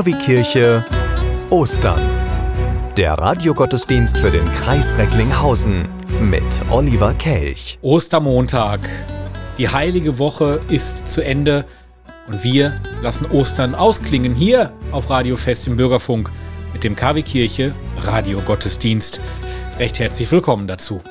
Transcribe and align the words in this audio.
KW-Kirche 0.00 0.82
Ostern. 1.50 2.00
Der 2.96 3.12
Radiogottesdienst 3.12 4.16
für 4.16 4.30
den 4.30 4.50
Kreis 4.52 4.96
Recklinghausen 4.96 5.86
mit 6.22 6.42
Oliver 6.70 7.12
Kelch. 7.12 7.78
Ostermontag. 7.82 8.88
Die 9.58 9.68
heilige 9.68 10.18
Woche 10.18 10.62
ist 10.70 11.06
zu 11.06 11.22
Ende 11.22 11.66
und 12.28 12.42
wir 12.42 12.80
lassen 13.02 13.26
Ostern 13.26 13.74
ausklingen 13.74 14.34
hier 14.34 14.72
auf 14.90 15.10
Radio 15.10 15.36
Fest 15.36 15.66
im 15.66 15.76
Bürgerfunk 15.76 16.30
mit 16.72 16.82
dem 16.82 16.96
KW-Kirche 16.96 17.74
Radiogottesdienst. 17.98 19.20
Recht 19.78 19.98
herzlich 19.98 20.32
willkommen 20.32 20.66
dazu. 20.66 21.02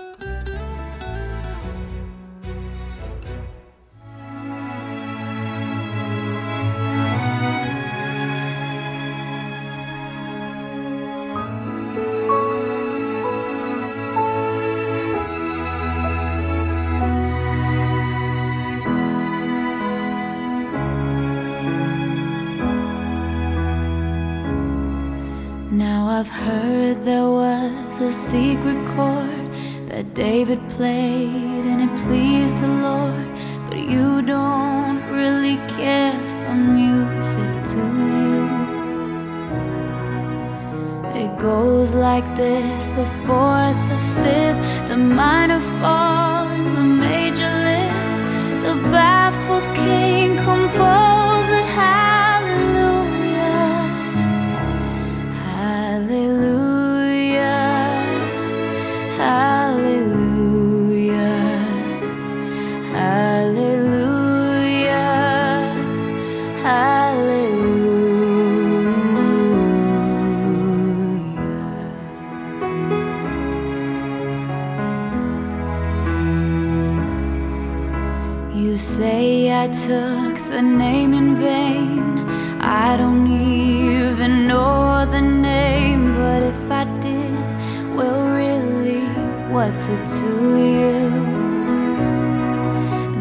Took 79.74 80.36
the 80.50 80.62
name 80.64 81.14
in 81.14 81.36
vain. 81.36 82.28
I 82.60 82.98
don't 82.98 83.28
even 83.28 84.48
know 84.48 85.06
the 85.06 85.22
name, 85.22 86.16
but 86.16 86.42
if 86.42 86.72
I 86.72 86.86
did, 87.00 87.96
well, 87.96 88.22
really, 88.36 89.06
what's 89.54 89.88
it 89.88 90.08
to 90.20 90.32
you? 90.58 91.10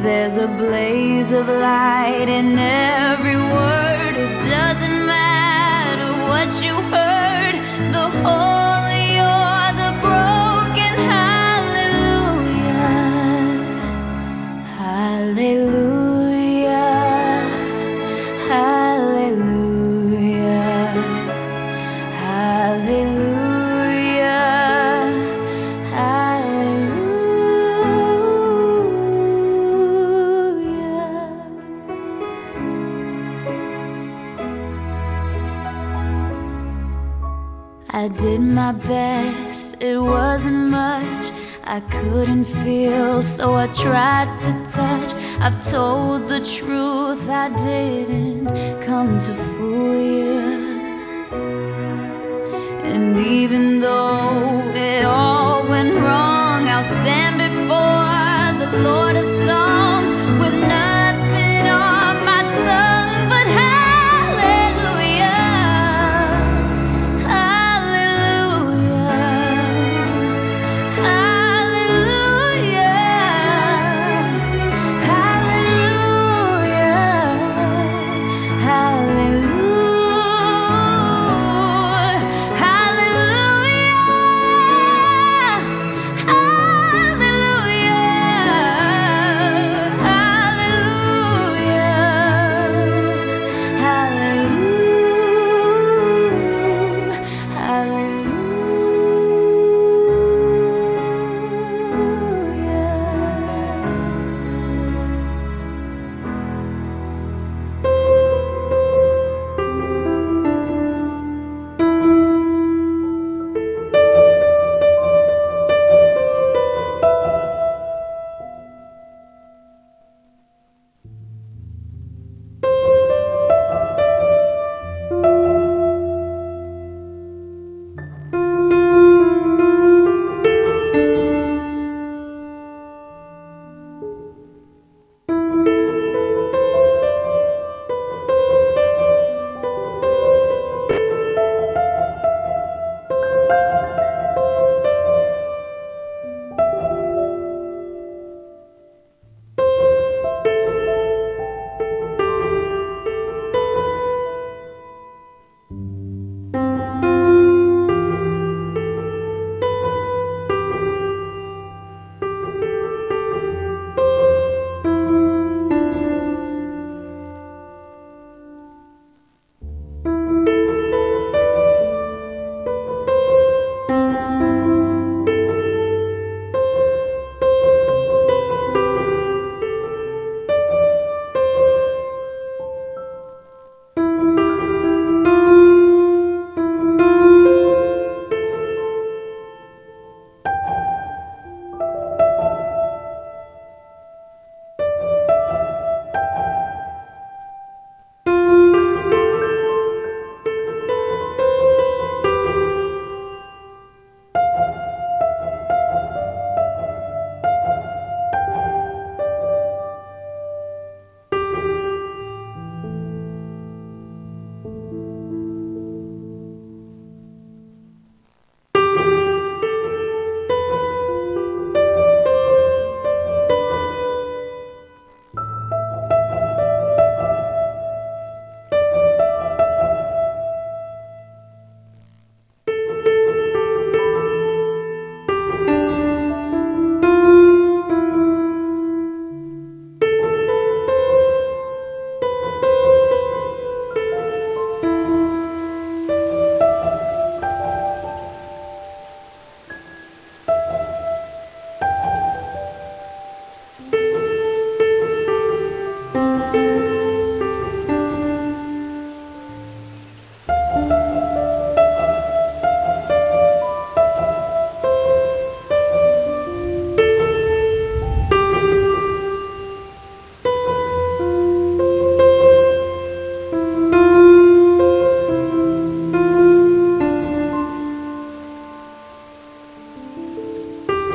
There's 0.03 0.38
a 0.38 0.48
blaze 0.48 1.32
of 1.32 1.48
light 1.48 2.31
in 2.31 2.59
every 2.59 3.36
word. 3.36 4.15
It 4.16 4.48
doesn't 4.48 5.06
matter 5.06 6.10
what 6.30 6.50
you 6.65 6.75
heard, 6.94 7.56
the 7.92 8.09
holy 8.22 8.47
my 38.68 38.78
best, 38.86 39.80
it 39.80 39.98
wasn't 39.98 40.68
much. 40.68 41.24
I 41.64 41.80
couldn't 41.80 42.44
feel, 42.44 43.22
so 43.22 43.54
I 43.54 43.66
tried 43.68 44.38
to 44.40 44.52
touch. 44.76 45.10
I've 45.40 45.58
told 45.74 46.28
the 46.28 46.40
truth, 46.40 47.30
I 47.30 47.48
didn't 47.48 48.48
come 48.82 49.18
to 49.20 49.32
fool 49.34 49.94
you. 50.20 50.40
And 52.92 53.18
even 53.18 53.80
though 53.80 54.60
it 54.74 55.04
all 55.06 55.47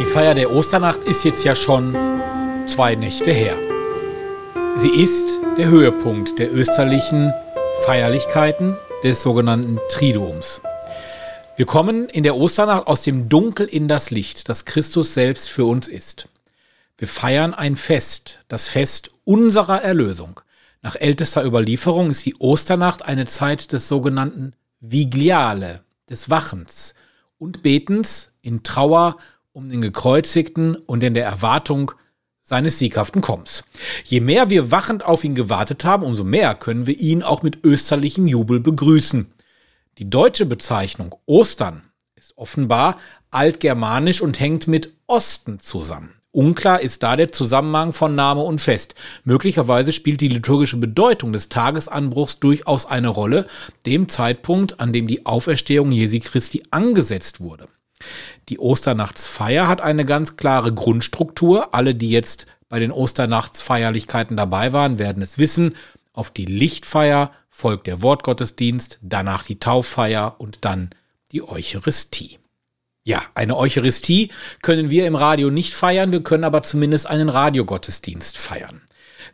Feier 0.06 0.34
der 0.34 0.52
Osternacht 0.52 1.04
ist 1.04 1.24
jetzt 1.24 1.44
ja 1.44 1.56
schon 1.56 1.96
zwei 2.68 2.96
Nächte 2.96 3.32
her. 3.32 3.56
Sie 4.76 4.90
ist 4.90 5.40
der 5.58 5.68
Höhepunkt 5.68 6.40
der 6.40 6.54
österlichen 6.54 7.32
Feierlichkeiten 7.86 8.76
des 9.04 9.22
sogenannten 9.22 9.80
Triduums. 9.90 10.62
Wir 11.56 11.66
kommen 11.68 12.10
in 12.10 12.24
der 12.24 12.36
Osternacht 12.36 12.88
aus 12.88 13.04
dem 13.04 13.30
Dunkel 13.30 13.68
in 13.68 13.88
das 13.88 14.10
Licht, 14.10 14.50
das 14.50 14.66
Christus 14.66 15.14
selbst 15.14 15.50
für 15.50 15.66
uns 15.66 15.88
ist. 15.88 16.28
Wir 16.98 17.08
feiern 17.08 17.54
ein 17.54 17.76
Fest, 17.76 18.40
das 18.48 18.68
Fest 18.68 19.12
unserer 19.26 19.84
Erlösung. 19.84 20.40
Nach 20.82 20.96
ältester 20.96 21.46
Überlieferung 21.46 22.10
ist 22.10 22.26
die 22.26 22.36
Osternacht 22.40 23.06
eine 23.06 23.26
Zeit 23.26 23.72
des 23.72 23.88
sogenannten 23.88 24.54
Vigliale, 24.80 25.84
des 26.10 26.30
Wachens 26.30 26.96
und 27.38 27.62
Betens 27.62 28.32
in 28.42 28.64
Trauer 28.64 29.18
um 29.54 29.70
den 29.70 29.82
Gekreuzigten 29.82 30.76
und 30.76 31.04
in 31.04 31.14
der 31.14 31.26
Erwartung 31.26 31.92
seines 32.42 32.80
sieghaften 32.80 33.22
Kommens. 33.22 33.64
Je 34.04 34.20
mehr 34.20 34.50
wir 34.50 34.72
wachend 34.72 35.06
auf 35.06 35.24
ihn 35.24 35.36
gewartet 35.36 35.86
haben, 35.86 36.04
umso 36.04 36.24
mehr 36.24 36.56
können 36.56 36.88
wir 36.88 37.00
ihn 37.00 37.24
auch 37.24 37.44
mit 37.44 37.64
österlichem 37.64 38.28
Jubel 38.28 38.60
begrüßen. 38.60 39.32
Die 40.00 40.10
deutsche 40.10 40.48
Bezeichnung 40.48 41.16
Ostern 41.28 41.84
ist 42.16 42.36
offenbar 42.36 42.98
altgermanisch 43.30 44.22
und 44.22 44.40
hängt 44.40 44.68
mit 44.68 44.92
Osten 45.06 45.60
zusammen. 45.60 46.14
Unklar 46.32 46.82
ist 46.82 47.04
da 47.04 47.16
der 47.16 47.32
Zusammenhang 47.32 47.94
von 47.94 48.16
Name 48.16 48.42
und 48.42 48.60
Fest. 48.60 48.96
Möglicherweise 49.24 49.92
spielt 49.92 50.20
die 50.20 50.30
liturgische 50.30 50.78
Bedeutung 50.78 51.32
des 51.32 51.50
Tagesanbruchs 51.50 52.40
durchaus 52.40 52.88
eine 52.88 53.10
Rolle, 53.10 53.46
dem 53.86 54.10
Zeitpunkt, 54.10 54.80
an 54.80 54.92
dem 54.94 55.06
die 55.06 55.28
Auferstehung 55.28 55.92
Jesu 55.92 56.18
Christi 56.20 56.64
angesetzt 56.72 57.40
wurde. 57.40 57.68
Die 58.50 58.60
Osternachtsfeier 58.60 59.68
hat 59.68 59.82
eine 59.82 60.06
ganz 60.06 60.36
klare 60.38 60.74
Grundstruktur. 60.74 61.74
Alle, 61.74 61.96
die 61.96 62.10
jetzt 62.10 62.48
bei 62.70 62.80
den 62.80 62.92
Osternachtsfeierlichkeiten 62.92 64.36
dabei 64.36 64.74
waren, 64.74 65.00
werden 65.00 65.24
es 65.24 65.38
wissen. 65.38 65.76
Auf 66.12 66.32
die 66.32 66.46
Lichtfeier 66.46 67.32
folgt 67.50 67.88
der 67.88 68.02
Wortgottesdienst, 68.02 69.00
danach 69.02 69.44
die 69.46 69.60
Tauffeier 69.60 70.36
und 70.40 70.66
dann 70.66 70.90
die 71.32 71.48
Eucharistie. 71.48 72.40
Ja, 73.04 73.22
eine 73.36 73.58
Eucharistie 73.58 74.30
können 74.62 74.90
wir 74.90 75.06
im 75.06 75.16
Radio 75.16 75.52
nicht 75.52 75.74
feiern, 75.74 76.12
wir 76.12 76.24
können 76.24 76.46
aber 76.46 76.64
zumindest 76.64 77.08
einen 77.08 77.30
Radiogottesdienst 77.30 78.38
feiern. 78.38 78.82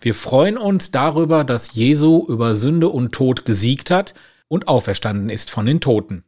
Wir 0.01 0.15
freuen 0.15 0.57
uns 0.57 0.91
darüber, 0.91 1.43
dass 1.43 1.73
Jesu 1.73 2.25
über 2.27 2.55
Sünde 2.55 2.89
und 2.89 3.11
Tod 3.11 3.45
gesiegt 3.45 3.91
hat 3.91 4.13
und 4.47 4.67
auferstanden 4.67 5.29
ist 5.29 5.49
von 5.49 5.65
den 5.65 5.81
Toten. 5.81 6.23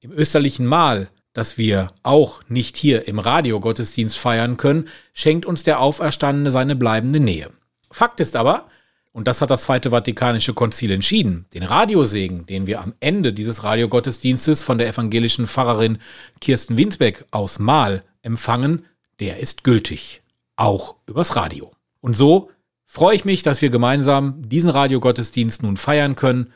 Im 0.00 0.12
österlichen 0.12 0.66
Mahl, 0.66 1.08
das 1.34 1.58
wir 1.58 1.88
auch 2.02 2.40
nicht 2.48 2.78
hier 2.78 3.06
im 3.06 3.18
Radiogottesdienst 3.18 4.16
feiern 4.16 4.56
können, 4.56 4.88
schenkt 5.12 5.44
uns 5.44 5.64
der 5.64 5.80
Auferstandene 5.80 6.50
seine 6.50 6.76
bleibende 6.76 7.20
Nähe. 7.20 7.50
Fakt 7.90 8.20
ist 8.20 8.36
aber, 8.36 8.68
und 9.12 9.28
das 9.28 9.40
hat 9.40 9.50
das 9.50 9.64
Zweite 9.64 9.90
Vatikanische 9.90 10.54
Konzil 10.54 10.90
entschieden. 10.90 11.44
Den 11.54 11.62
Radiosegen, 11.62 12.46
den 12.46 12.66
wir 12.66 12.80
am 12.80 12.94
Ende 12.98 13.32
dieses 13.32 13.62
Radiogottesdienstes 13.62 14.62
von 14.64 14.78
der 14.78 14.88
evangelischen 14.88 15.46
Pfarrerin 15.46 15.98
Kirsten 16.40 16.76
Winsbeck 16.76 17.24
aus 17.30 17.58
Mahl 17.58 18.02
empfangen, 18.22 18.86
der 19.20 19.38
ist 19.38 19.62
gültig. 19.62 20.22
Auch 20.56 20.96
übers 21.06 21.36
Radio. 21.36 21.72
Und 22.00 22.16
so 22.16 22.50
freue 22.86 23.14
ich 23.14 23.24
mich, 23.24 23.42
dass 23.42 23.62
wir 23.62 23.70
gemeinsam 23.70 24.42
diesen 24.48 24.70
Radiogottesdienst 24.70 25.62
nun 25.62 25.76
feiern 25.76 26.16
können, 26.16 26.52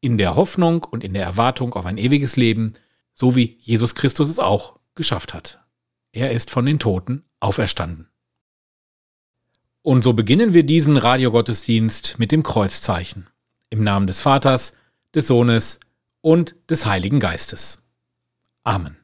in 0.00 0.18
der 0.18 0.34
Hoffnung 0.34 0.84
und 0.84 1.04
in 1.04 1.14
der 1.14 1.22
Erwartung 1.22 1.74
auf 1.74 1.86
ein 1.86 1.98
ewiges 1.98 2.36
Leben, 2.36 2.74
so 3.14 3.36
wie 3.36 3.58
Jesus 3.60 3.94
Christus 3.94 4.28
es 4.28 4.38
auch 4.38 4.78
geschafft 4.94 5.34
hat. 5.34 5.60
Er 6.12 6.30
ist 6.32 6.50
von 6.50 6.66
den 6.66 6.78
Toten 6.78 7.24
auferstanden. 7.40 8.08
Und 9.82 10.04
so 10.04 10.12
beginnen 10.12 10.54
wir 10.54 10.62
diesen 10.62 10.96
Radiogottesdienst 10.96 12.18
mit 12.18 12.30
dem 12.30 12.42
Kreuzzeichen. 12.42 13.28
Im 13.70 13.82
Namen 13.82 14.06
des 14.06 14.20
Vaters, 14.20 14.76
des 15.14 15.26
Sohnes 15.26 15.80
und 16.20 16.54
des 16.70 16.86
Heiligen 16.86 17.18
Geistes. 17.18 17.84
Amen. 18.62 19.01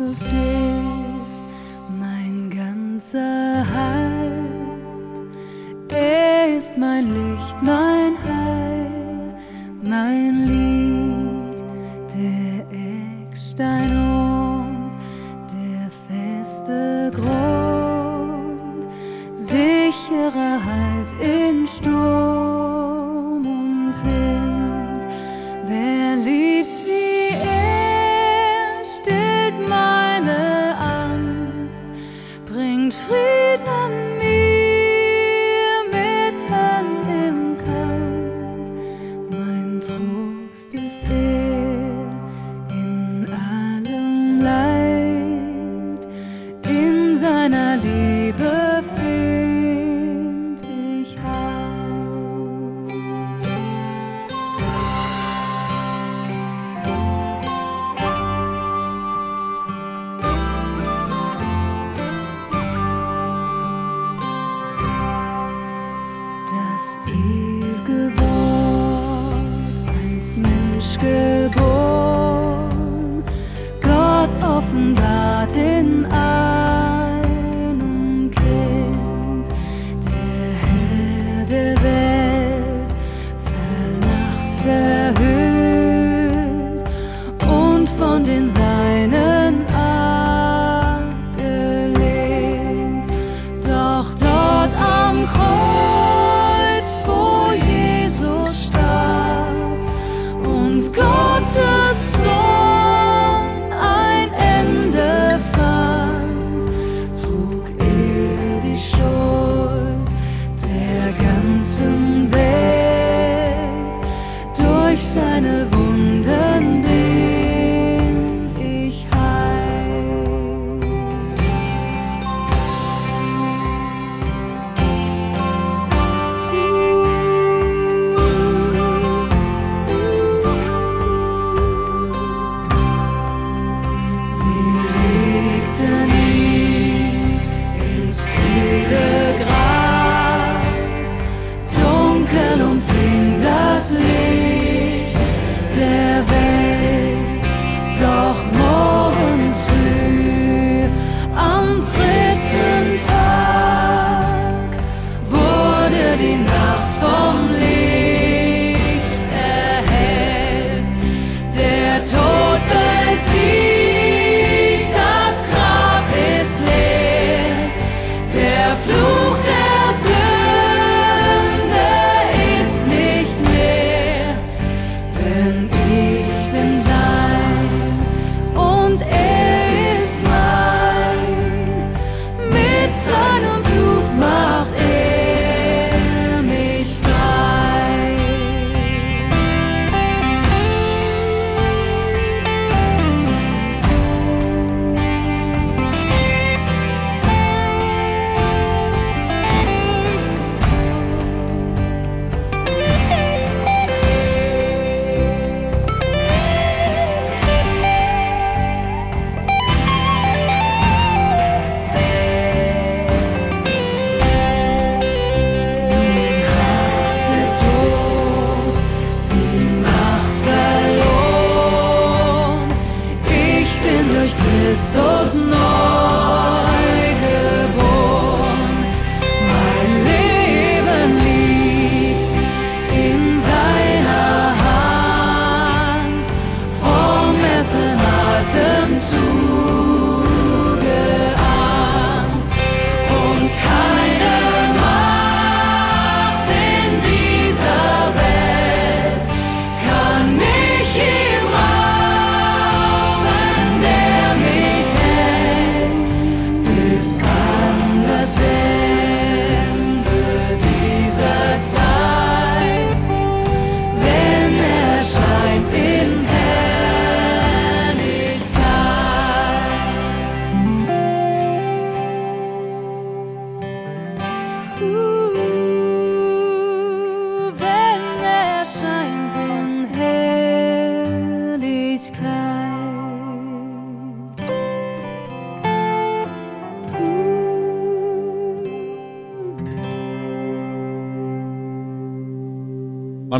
Christus 0.00 0.22
ist 0.22 1.42
mein 2.00 2.48
ganzer 2.48 3.66
Halt. 3.74 5.22
Er 5.92 6.56
ist 6.56 6.78
mein 6.78 7.04
Licht, 7.12 7.56
mein 7.62 8.14
Heil, 8.24 9.34
mein 9.82 10.29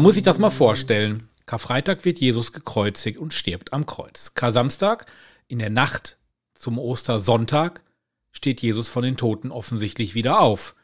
Man 0.01 0.05
muss 0.05 0.15
sich 0.15 0.25
das 0.25 0.39
mal 0.39 0.49
vorstellen. 0.49 1.29
Karfreitag 1.45 2.07
wird 2.07 2.21
Jesus 2.21 2.53
gekreuzigt 2.53 3.19
und 3.19 3.35
stirbt 3.35 3.75
am 3.75 3.85
Kreuz. 3.85 4.33
Kar-Samstag, 4.33 5.05
in 5.47 5.59
der 5.59 5.69
Nacht 5.69 6.17
zum 6.55 6.79
Ostersonntag, 6.79 7.85
steht 8.33 8.63
Jesus 8.63 8.89
von 8.89 9.03
den 9.03 9.19
Toten 9.19 9.51
offensichtlich 9.51 10.15
wieder 10.15 10.41
auf. 10.41 10.75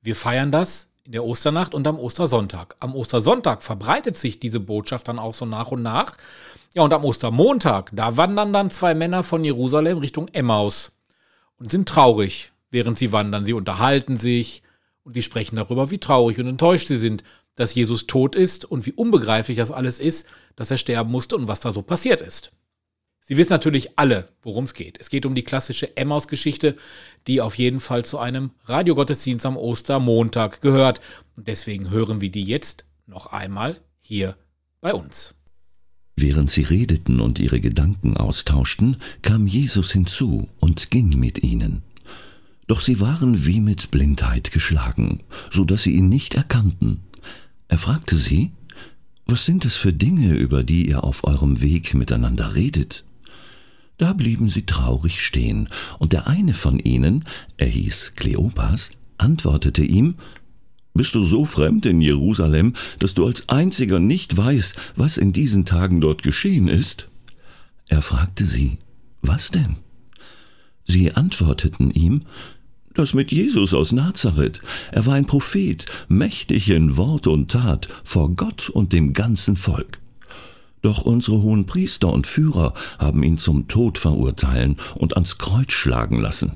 Wir 0.00 0.16
feiern 0.16 0.50
das 0.50 0.90
in 1.04 1.12
der 1.12 1.22
Osternacht 1.22 1.72
und 1.72 1.86
am 1.86 2.00
Ostersonntag. 2.00 2.74
Am 2.80 2.96
Ostersonntag 2.96 3.62
verbreitet 3.62 4.18
sich 4.18 4.40
diese 4.40 4.58
Botschaft 4.58 5.06
dann 5.06 5.20
auch 5.20 5.34
so 5.34 5.46
nach 5.46 5.70
und 5.70 5.82
nach. 5.82 6.16
Ja, 6.74 6.82
und 6.82 6.92
am 6.92 7.04
Ostermontag, 7.04 7.90
da 7.92 8.16
wandern 8.16 8.52
dann 8.52 8.70
zwei 8.70 8.96
Männer 8.96 9.22
von 9.22 9.44
Jerusalem 9.44 9.98
Richtung 9.98 10.26
Emmaus 10.32 10.90
und 11.60 11.70
sind 11.70 11.88
traurig, 11.88 12.50
während 12.72 12.98
sie 12.98 13.12
wandern. 13.12 13.44
Sie 13.44 13.52
unterhalten 13.52 14.16
sich 14.16 14.64
und 15.04 15.14
sie 15.14 15.22
sprechen 15.22 15.54
darüber, 15.54 15.92
wie 15.92 15.98
traurig 15.98 16.40
und 16.40 16.48
enttäuscht 16.48 16.88
sie 16.88 16.96
sind 16.96 17.22
dass 17.54 17.74
Jesus 17.74 18.06
tot 18.06 18.34
ist 18.34 18.64
und 18.64 18.86
wie 18.86 18.92
unbegreiflich 18.92 19.56
das 19.56 19.70
alles 19.70 20.00
ist, 20.00 20.26
dass 20.56 20.70
er 20.70 20.78
sterben 20.78 21.10
musste 21.10 21.36
und 21.36 21.48
was 21.48 21.60
da 21.60 21.72
so 21.72 21.82
passiert 21.82 22.20
ist. 22.20 22.52
Sie 23.24 23.36
wissen 23.36 23.52
natürlich 23.52 23.98
alle, 23.98 24.28
worum 24.42 24.64
es 24.64 24.74
geht. 24.74 25.00
Es 25.00 25.08
geht 25.08 25.26
um 25.26 25.34
die 25.34 25.44
klassische 25.44 25.96
Emmaus-Geschichte, 25.96 26.76
die 27.28 27.40
auf 27.40 27.56
jeden 27.56 27.78
Fall 27.78 28.04
zu 28.04 28.18
einem 28.18 28.50
Radiogottesdienst 28.64 29.46
am 29.46 29.56
Ostermontag 29.56 30.60
gehört. 30.60 31.00
Und 31.36 31.46
deswegen 31.46 31.90
hören 31.90 32.20
wir 32.20 32.32
die 32.32 32.42
jetzt 32.42 32.84
noch 33.06 33.26
einmal 33.26 33.80
hier 34.00 34.36
bei 34.80 34.92
uns. 34.92 35.34
Während 36.16 36.50
sie 36.50 36.62
redeten 36.62 37.20
und 37.20 37.38
ihre 37.38 37.60
Gedanken 37.60 38.16
austauschten, 38.16 38.96
kam 39.22 39.46
Jesus 39.46 39.92
hinzu 39.92 40.48
und 40.58 40.90
ging 40.90 41.18
mit 41.18 41.42
ihnen. 41.42 41.82
Doch 42.66 42.80
sie 42.80 43.00
waren 43.00 43.46
wie 43.46 43.60
mit 43.60 43.90
Blindheit 43.90 44.50
geschlagen, 44.50 45.22
so 45.50 45.64
dass 45.64 45.84
sie 45.84 45.92
ihn 45.92 46.08
nicht 46.08 46.34
erkannten. 46.34 47.04
Er 47.72 47.78
fragte 47.78 48.18
sie, 48.18 48.50
was 49.24 49.46
sind 49.46 49.64
es 49.64 49.78
für 49.78 49.94
Dinge, 49.94 50.34
über 50.34 50.62
die 50.62 50.90
ihr 50.90 51.04
auf 51.04 51.24
eurem 51.24 51.62
Weg 51.62 51.94
miteinander 51.94 52.54
redet? 52.54 53.02
Da 53.96 54.12
blieben 54.12 54.50
sie 54.50 54.66
traurig 54.66 55.22
stehen, 55.22 55.70
und 55.98 56.12
der 56.12 56.26
eine 56.26 56.52
von 56.52 56.78
ihnen, 56.78 57.24
er 57.56 57.68
hieß 57.68 58.12
Kleopas, 58.14 58.90
antwortete 59.16 59.82
ihm, 59.84 60.16
Bist 60.92 61.14
du 61.14 61.24
so 61.24 61.46
fremd 61.46 61.86
in 61.86 62.02
Jerusalem, 62.02 62.74
dass 62.98 63.14
du 63.14 63.24
als 63.26 63.48
einziger 63.48 64.00
nicht 64.00 64.36
weißt, 64.36 64.76
was 64.96 65.16
in 65.16 65.32
diesen 65.32 65.64
Tagen 65.64 66.02
dort 66.02 66.22
geschehen 66.22 66.68
ist? 66.68 67.08
Er 67.88 68.02
fragte 68.02 68.44
sie, 68.44 68.80
Was 69.22 69.50
denn? 69.50 69.76
Sie 70.84 71.14
antworteten 71.14 71.90
ihm, 71.90 72.20
das 72.94 73.14
mit 73.14 73.32
Jesus 73.32 73.74
aus 73.74 73.92
Nazareth. 73.92 74.60
Er 74.90 75.06
war 75.06 75.14
ein 75.14 75.26
Prophet, 75.26 75.86
mächtig 76.08 76.70
in 76.70 76.96
Wort 76.96 77.26
und 77.26 77.50
Tat, 77.50 77.88
vor 78.04 78.30
Gott 78.30 78.68
und 78.68 78.92
dem 78.92 79.12
ganzen 79.12 79.56
Volk. 79.56 79.98
Doch 80.82 81.02
unsere 81.02 81.42
hohen 81.42 81.64
Priester 81.66 82.12
und 82.12 82.26
Führer 82.26 82.74
haben 82.98 83.22
ihn 83.22 83.38
zum 83.38 83.68
Tod 83.68 83.98
verurteilen 83.98 84.76
und 84.96 85.14
ans 85.14 85.38
Kreuz 85.38 85.72
schlagen 85.72 86.20
lassen. 86.20 86.52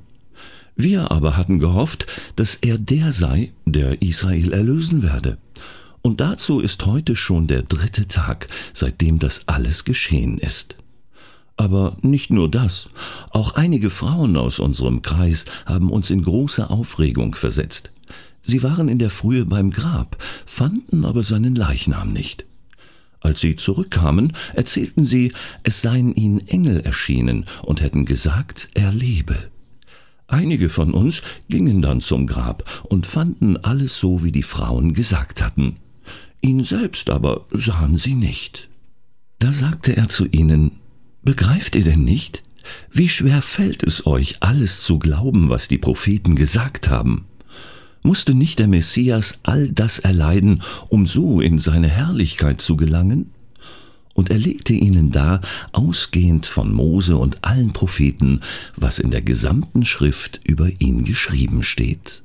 Wir 0.75 1.11
aber 1.11 1.37
hatten 1.37 1.59
gehofft, 1.59 2.07
dass 2.35 2.57
er 2.57 2.77
der 2.77 3.13
sei, 3.13 3.53
der 3.65 4.03
Israel 4.03 4.53
erlösen 4.53 5.03
werde. 5.03 5.39
Und 6.03 6.21
dazu 6.21 6.61
ist 6.61 6.85
heute 6.87 7.17
schon 7.17 7.47
der 7.47 7.63
dritte 7.63 8.09
Tag, 8.09 8.49
seitdem 8.75 9.19
das 9.19 9.49
alles 9.49 9.85
geschehen 9.85 10.39
ist. 10.39 10.77
Aber 11.57 11.97
nicht 12.03 12.31
nur 12.31 12.51
das, 12.51 12.91
auch 13.31 13.55
einige 13.55 13.89
Frauen 13.89 14.37
aus 14.37 14.59
unserem 14.59 15.03
Kreis 15.03 15.47
haben 15.65 15.91
uns 15.91 16.11
in 16.11 16.23
große 16.23 16.69
Aufregung 16.69 17.35
versetzt. 17.35 17.93
Sie 18.43 18.63
waren 18.63 18.89
in 18.89 18.99
der 18.99 19.11
Frühe 19.11 19.45
beim 19.45 19.71
Grab, 19.71 20.23
fanden 20.45 21.05
aber 21.05 21.23
seinen 21.23 21.55
Leichnam 21.55 22.13
nicht. 22.13 22.45
Als 23.21 23.41
sie 23.41 23.57
zurückkamen, 23.57 24.35
erzählten 24.55 25.05
sie, 25.05 25.33
es 25.65 25.83
seien 25.83 26.15
ihnen 26.15 26.47
Engel 26.47 26.81
erschienen 26.81 27.47
und 27.63 27.81
hätten 27.81 28.05
gesagt, 28.05 28.69
er 28.75 28.93
lebe. 28.93 29.37
Einige 30.29 30.69
von 30.69 30.93
uns 30.93 31.23
gingen 31.49 31.83
dann 31.83 32.01
zum 32.01 32.27
Grab 32.27 32.65
und 32.85 33.07
fanden 33.07 33.57
alles 33.57 33.99
so, 33.99 34.23
wie 34.23 34.33
die 34.33 34.43
Frauen 34.43 34.93
gesagt 34.93 35.43
hatten. 35.43 35.77
Ihn 36.41 36.63
selbst 36.63 37.11
aber 37.11 37.47
sahen 37.51 37.97
sie 37.97 38.15
nicht. 38.15 38.69
Da 39.39 39.53
sagte 39.53 39.97
er 39.97 40.09
zu 40.09 40.27
ihnen, 40.27 40.73
Begreift 41.27 41.75
ihr 41.75 41.83
denn 41.83 42.05
nicht? 42.05 42.45
Wie 42.93 43.09
schwer 43.09 43.43
fällt 43.43 43.83
es 43.83 44.07
euch, 44.07 44.37
alles 44.45 44.83
zu 44.83 45.01
glauben, 45.01 45.51
was 45.51 45.67
die 45.67 45.77
Propheten 45.77 46.37
gesagt 46.37 46.89
haben? 46.89 47.25
Musste 48.05 48.33
nicht 48.33 48.61
der 48.61 48.69
Messias 48.69 49.41
all 49.43 49.69
das 49.71 49.99
erleiden, 49.99 50.63
um 50.89 51.05
so 51.05 51.41
in 51.41 51.59
seine 51.59 51.89
Herrlichkeit 51.89 52.61
zu 52.61 52.77
gelangen? 52.77 53.33
Und 54.15 54.31
er 54.31 54.39
legte 54.39 54.73
ihnen 54.73 55.11
dar, 55.11 55.41
ausgehend 55.73 56.47
von 56.47 56.73
Mose 56.73 57.17
und 57.17 57.43
allen 57.43 57.73
Propheten, 57.73 58.41
was 58.77 59.01
in 59.01 59.11
der 59.11 59.23
gesamten 59.23 59.85
Schrift 59.85 60.41
über 60.45 60.71
ihn 60.79 61.03
geschrieben 61.03 61.65
steht. 61.65 62.23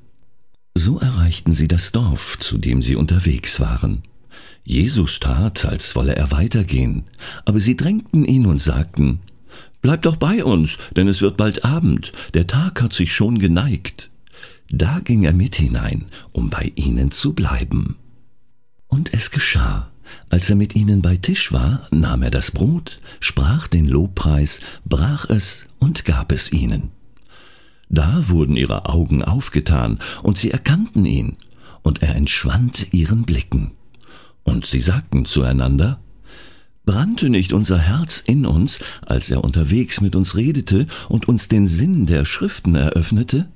So 0.75 0.99
erreichten 0.99 1.53
sie 1.53 1.67
das 1.67 1.91
Dorf, 1.91 2.37
zu 2.39 2.59
dem 2.59 2.83
sie 2.83 2.95
unterwegs 2.95 3.59
waren. 3.59 4.03
Jesus 4.63 5.19
tat, 5.19 5.65
als 5.65 5.95
wolle 5.95 6.15
er 6.15 6.31
weitergehen, 6.31 7.03
aber 7.45 7.59
sie 7.59 7.75
drängten 7.75 8.25
ihn 8.25 8.45
und 8.45 8.61
sagten, 8.61 9.19
Bleib 9.81 10.03
doch 10.03 10.15
bei 10.15 10.43
uns, 10.43 10.77
denn 10.95 11.07
es 11.07 11.21
wird 11.21 11.37
bald 11.37 11.65
Abend, 11.65 12.11
der 12.35 12.45
Tag 12.45 12.81
hat 12.81 12.93
sich 12.93 13.13
schon 13.13 13.39
geneigt. 13.39 14.11
Da 14.69 14.99
ging 14.99 15.23
er 15.23 15.33
mit 15.33 15.55
hinein, 15.55 16.05
um 16.33 16.49
bei 16.49 16.71
ihnen 16.75 17.11
zu 17.11 17.33
bleiben. 17.33 17.97
Und 18.87 19.13
es 19.13 19.31
geschah, 19.31 19.89
als 20.29 20.49
er 20.49 20.55
mit 20.55 20.75
ihnen 20.75 21.01
bei 21.01 21.17
Tisch 21.17 21.51
war, 21.51 21.87
nahm 21.89 22.21
er 22.21 22.31
das 22.31 22.51
Brot, 22.51 22.99
sprach 23.19 23.67
den 23.67 23.87
Lobpreis, 23.87 24.59
brach 24.85 25.29
es 25.29 25.65
und 25.79 26.05
gab 26.05 26.31
es 26.31 26.51
ihnen. 26.51 26.91
Da 27.89 28.29
wurden 28.29 28.55
ihre 28.55 28.85
Augen 28.85 29.23
aufgetan, 29.23 29.99
und 30.23 30.37
sie 30.37 30.51
erkannten 30.51 31.05
ihn, 31.05 31.35
und 31.81 32.01
er 32.03 32.15
entschwand 32.15 32.93
ihren 32.93 33.23
Blicken. 33.23 33.71
Und 34.43 34.65
sie 34.65 34.79
sagten 34.79 35.25
zueinander, 35.25 35.99
Brannte 36.83 37.29
nicht 37.29 37.53
unser 37.53 37.77
Herz 37.77 38.21
in 38.25 38.45
uns, 38.45 38.79
als 39.05 39.29
er 39.29 39.43
unterwegs 39.43 40.01
mit 40.01 40.15
uns 40.15 40.35
redete 40.35 40.87
und 41.09 41.27
uns 41.27 41.47
den 41.47 41.67
Sinn 41.67 42.07
der 42.07 42.25
Schriften 42.25 42.75
eröffnete? 42.75 43.47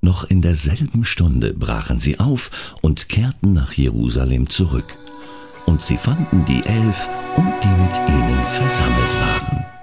Noch 0.00 0.24
in 0.24 0.40
derselben 0.40 1.04
Stunde 1.04 1.52
brachen 1.52 1.98
sie 1.98 2.20
auf 2.20 2.74
und 2.80 3.08
kehrten 3.08 3.52
nach 3.52 3.72
Jerusalem 3.72 4.48
zurück. 4.48 4.96
Und 5.66 5.82
sie 5.82 5.96
fanden 5.96 6.44
die 6.44 6.64
Elf 6.64 7.08
und 7.36 7.52
die 7.62 7.68
mit 7.68 7.96
ihnen 8.08 8.46
versammelt 8.46 9.14
waren. 9.20 9.75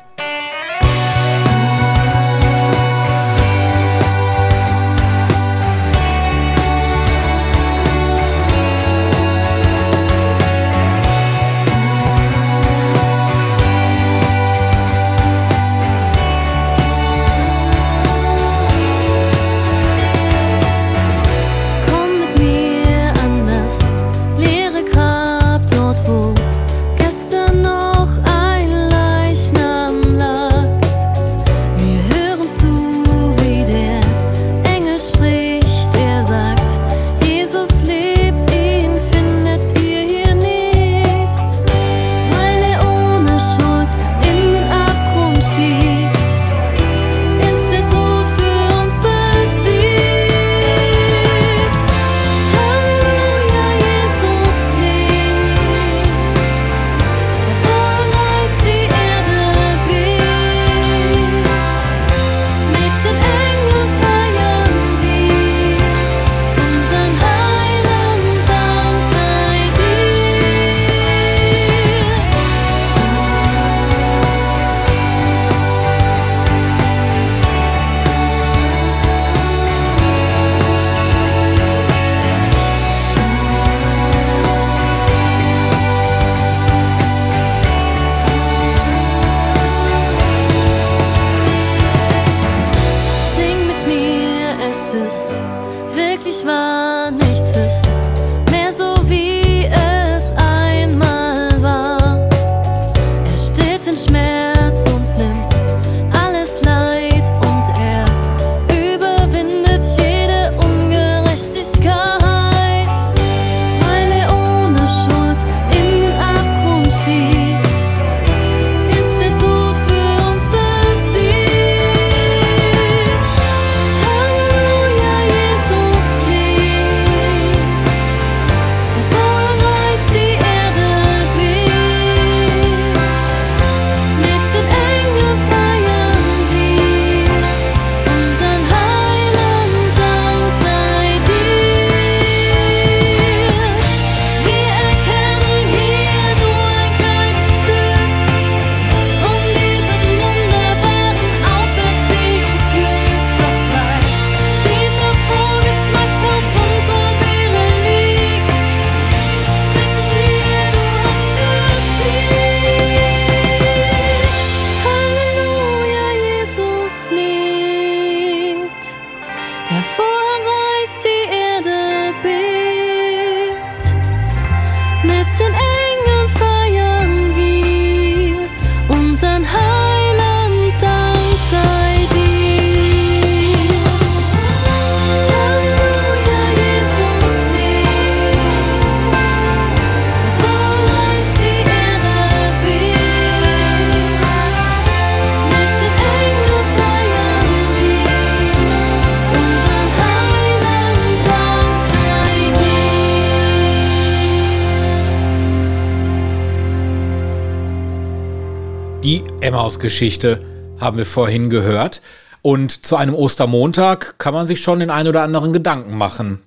Emmaus-Geschichte 209.44 210.42
haben 210.80 210.98
wir 210.98 211.06
vorhin 211.06 211.50
gehört. 211.50 212.02
Und 212.42 212.86
zu 212.86 212.96
einem 212.96 213.14
Ostermontag 213.14 214.18
kann 214.18 214.34
man 214.34 214.48
sich 214.48 214.62
schon 214.62 214.80
den 214.80 214.90
ein 214.90 215.08
oder 215.08 215.24
anderen 215.24 215.54
Gedanken 215.54 215.98
machen. 215.98 216.42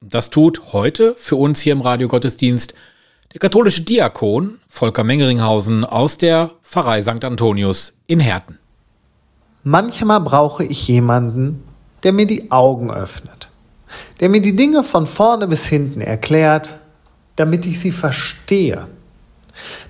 Das 0.00 0.30
tut 0.30 0.72
heute 0.72 1.14
für 1.16 1.36
uns 1.36 1.60
hier 1.60 1.72
im 1.72 1.80
Radiogottesdienst 1.80 2.74
der 3.32 3.40
katholische 3.40 3.82
Diakon 3.82 4.58
Volker 4.68 5.04
Mengeringhausen 5.04 5.84
aus 5.84 6.18
der 6.18 6.50
Pfarrei 6.62 7.02
St. 7.02 7.24
Antonius 7.24 7.94
in 8.06 8.20
Herten. 8.20 8.58
Manchmal 9.62 10.20
brauche 10.20 10.64
ich 10.64 10.88
jemanden, 10.88 11.62
der 12.02 12.12
mir 12.12 12.26
die 12.26 12.50
Augen 12.50 12.90
öffnet, 12.90 13.50
der 14.20 14.28
mir 14.28 14.42
die 14.42 14.56
Dinge 14.56 14.82
von 14.84 15.06
vorne 15.06 15.46
bis 15.46 15.66
hinten 15.66 16.00
erklärt, 16.00 16.78
damit 17.36 17.64
ich 17.64 17.78
sie 17.80 17.92
verstehe. 17.92 18.88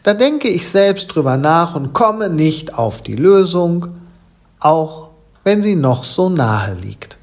Da 0.02 0.14
denke 0.14 0.48
ich 0.48 0.68
selbst 0.68 1.08
drüber 1.08 1.36
nach 1.36 1.74
und 1.74 1.92
komme 1.92 2.28
nicht 2.28 2.74
auf 2.74 3.02
die 3.02 3.16
Lösung, 3.16 3.88
auch 4.60 5.08
wenn 5.44 5.62
sie 5.62 5.76
noch 5.76 6.04
so 6.04 6.28
nahe 6.28 6.74
liegt. 6.74 7.18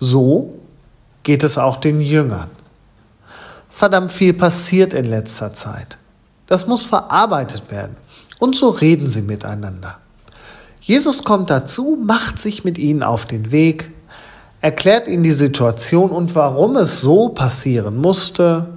So 0.00 0.54
geht 1.22 1.44
es 1.44 1.58
auch 1.58 1.78
den 1.78 2.00
Jüngern. 2.00 2.50
Verdammt 3.68 4.12
viel 4.12 4.32
passiert 4.32 4.94
in 4.94 5.04
letzter 5.04 5.52
Zeit. 5.52 5.98
Das 6.46 6.66
muss 6.66 6.82
verarbeitet 6.82 7.70
werden. 7.70 7.96
Und 8.38 8.54
so 8.54 8.70
reden 8.70 9.08
sie 9.08 9.22
miteinander. 9.22 9.98
Jesus 10.80 11.24
kommt 11.24 11.50
dazu, 11.50 11.98
macht 12.00 12.38
sich 12.38 12.64
mit 12.64 12.78
ihnen 12.78 13.02
auf 13.02 13.26
den 13.26 13.50
Weg, 13.50 13.90
erklärt 14.60 15.08
ihnen 15.08 15.24
die 15.24 15.32
Situation 15.32 16.10
und 16.10 16.34
warum 16.34 16.76
es 16.76 17.00
so 17.00 17.30
passieren 17.30 17.96
musste, 17.96 18.75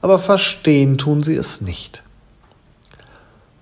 aber 0.00 0.18
verstehen 0.18 0.98
tun 0.98 1.22
sie 1.22 1.36
es 1.36 1.60
nicht. 1.60 2.02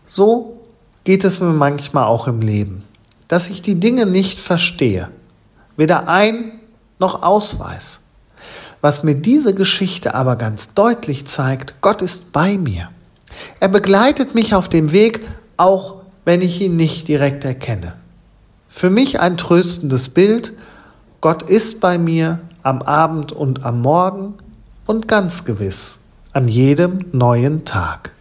So 0.09 0.61
geht 1.05 1.25
es 1.25 1.41
mir 1.41 1.53
manchmal 1.53 2.05
auch 2.05 2.29
im 2.29 2.41
Leben, 2.41 2.85
dass 3.29 3.51
ich 3.51 3.63
die 3.63 3.77
Dinge 3.77 4.07
nicht 4.07 4.39
verstehe, 4.39 5.11
weder 5.77 6.09
ein 6.09 6.61
noch 6.99 7.23
ausweis. 7.23 8.05
Was 8.81 9.03
mir 9.03 9.17
diese 9.17 9.55
Geschichte 9.55 10.15
aber 10.15 10.37
ganz 10.37 10.75
deutlich 10.75 11.27
zeigt, 11.27 11.81
Gott 11.81 12.01
ist 12.01 12.33
bei 12.33 12.57
mir. 12.57 12.91
Er 13.61 13.69
begleitet 13.69 14.35
mich 14.35 14.55
auf 14.55 14.69
dem 14.69 14.93
Weg, 14.93 15.27
auch 15.57 15.97
wenn 16.25 16.43
ich 16.43 16.61
ihn 16.61 16.77
nicht 16.77 17.09
direkt 17.09 17.45
erkenne. 17.45 17.95
Für 18.69 18.91
mich 18.91 19.21
ein 19.21 19.37
tröstendes 19.37 20.11
Bild, 20.11 20.53
Gott 21.21 21.43
ist 21.43 21.81
bei 21.81 21.99
mir 21.99 22.39
am 22.63 22.83
Abend 22.83 23.33
und 23.33 23.65
am 23.65 23.81
Morgen 23.81 24.35
und 24.87 25.09
ganz 25.09 25.45
gewiss 25.45 25.99
an 26.39 26.47
jedem 26.47 26.99
neuen 27.11 27.65
Tag. 27.65 28.13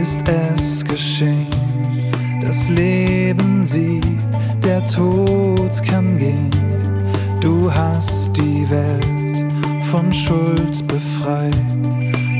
ist 0.00 0.28
es 0.28 0.77
geschehen. 0.88 1.46
Das 2.40 2.68
Leben 2.68 3.64
siegt, 3.64 4.06
der 4.64 4.84
Tod 4.84 5.82
kann 5.82 6.18
gehen. 6.18 6.50
Du 7.40 7.72
hast 7.72 8.36
die 8.36 8.68
Welt 8.70 9.44
von 9.84 10.12
Schuld 10.12 10.86
befreit. 10.86 11.56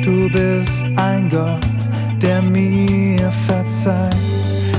Du 0.02 0.28
bist 0.30 0.86
ein 0.96 1.28
Gott, 1.30 2.20
der 2.20 2.42
mir 2.42 3.30
verzeiht. 3.30 4.16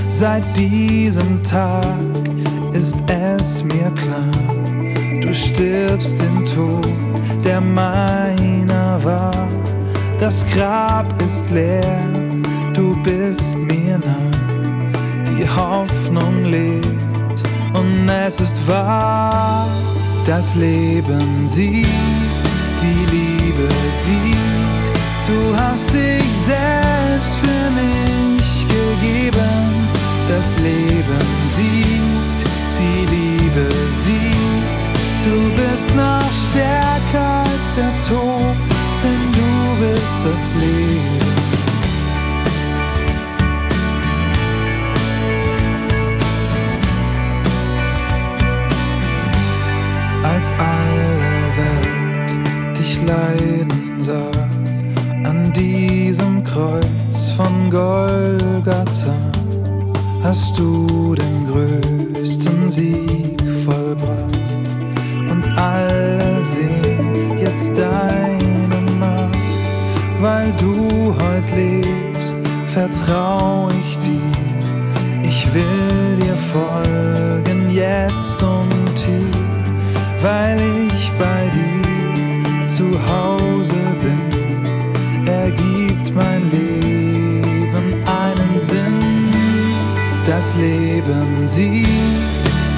Seit 0.08 0.44
diesem 0.58 1.42
Tag 1.44 1.86
ist 2.74 2.98
es 3.08 3.64
mir 3.64 3.92
klar, 3.96 4.34
du 5.22 5.34
stirbst 5.34 6.22
den 6.22 6.46
Tod, 6.46 6.88
der 7.44 7.62
meiner 7.62 9.00
war. 9.04 9.48
Das 10.20 10.46
Grab 10.54 11.22
ist 11.22 11.50
leer 11.52 12.29
bist 13.04 13.58
mir 13.58 13.98
nah. 13.98 14.32
Die 15.28 15.48
Hoffnung 15.48 16.46
lebt 16.46 17.44
und 17.74 18.10
es 18.10 18.40
ist 18.40 18.68
wahr. 18.68 19.68
Das 20.26 20.56
Leben 20.56 21.48
sieht, 21.48 21.88
die 22.82 23.06
Liebe 23.16 23.68
sieht. 24.04 24.86
Du 25.28 25.58
hast 25.58 25.94
dich 25.94 26.32
selbst 26.34 27.36
für 27.42 27.66
mich 27.80 28.68
gegeben. 28.68 29.90
Das 30.28 30.58
Leben 30.60 31.26
sieht, 31.48 32.40
die 32.80 33.06
Liebe 33.16 33.68
sieht. 33.94 34.84
Du 35.24 35.38
bist 35.62 35.96
noch 35.96 36.32
stärker 36.50 37.44
als 37.52 37.74
der 37.76 37.94
Tod, 38.08 38.58
denn 39.04 39.32
du 39.32 39.86
bist 39.86 40.20
das 40.26 40.54
Leben. 40.62 41.29
Als 50.50 50.60
alle 50.60 51.58
Welt 51.58 52.78
dich 52.78 53.02
leiden 53.04 54.04
sah 54.04 54.32
an 55.28 55.52
diesem 55.54 56.44
Kreuz 56.44 57.32
von 57.36 57.70
Golgatha 57.70 59.16
hast 60.24 60.58
du 60.58 61.16
den 61.16 61.48
größten 61.48 62.70
Sieg 62.70 63.42
vollbracht. 63.66 64.50
Und 65.30 65.48
alle 65.58 66.42
sehen 66.42 67.38
jetzt 67.42 67.78
deine 67.78 68.92
Macht, 69.00 69.38
weil 70.22 70.52
du 70.58 71.16
heute 71.16 71.56
lebst, 71.56 72.40
vertrau 72.68 73.70
ich 73.82 74.00
dir, 74.00 75.24
ich 75.24 75.54
will 75.54 76.18
dir 76.20 76.38
folgen 76.38 77.70
jetzt 77.72 78.42
und 78.44 78.69
weil 80.22 80.60
ich 80.92 81.12
bei 81.14 81.50
dir 81.50 82.66
zu 82.66 82.86
Hause 83.08 83.74
bin, 84.02 85.28
ergibt 85.28 86.14
mein 86.14 86.44
Leben 86.52 87.94
einen 88.06 88.60
Sinn. 88.60 89.30
Das 90.28 90.56
Leben 90.56 91.48
sieht, 91.48 91.88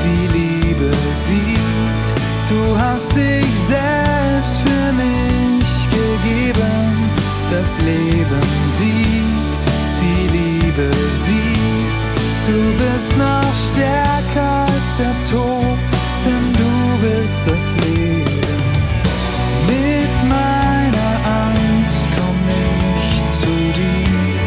die 0.04 0.38
Liebe 0.38 0.90
sieht, 1.26 2.08
du 2.50 2.78
hast 2.78 3.16
dich 3.16 3.54
selbst 3.68 4.58
für 4.66 4.94
mich 4.94 5.72
gegeben. 5.90 7.10
Das 7.50 7.80
Leben 7.82 8.42
sieht, 8.70 9.64
die 10.00 10.28
Liebe 10.38 10.90
sieht, 11.26 12.04
du 12.48 12.58
bist 12.78 13.18
noch 13.18 13.41
das 17.46 17.76
Leben. 17.78 18.24
Mit 19.68 20.14
meiner 20.30 21.12
Angst 21.46 22.08
komm 22.16 22.40
ich 22.50 23.12
zu 23.40 23.54
dir. 23.78 24.42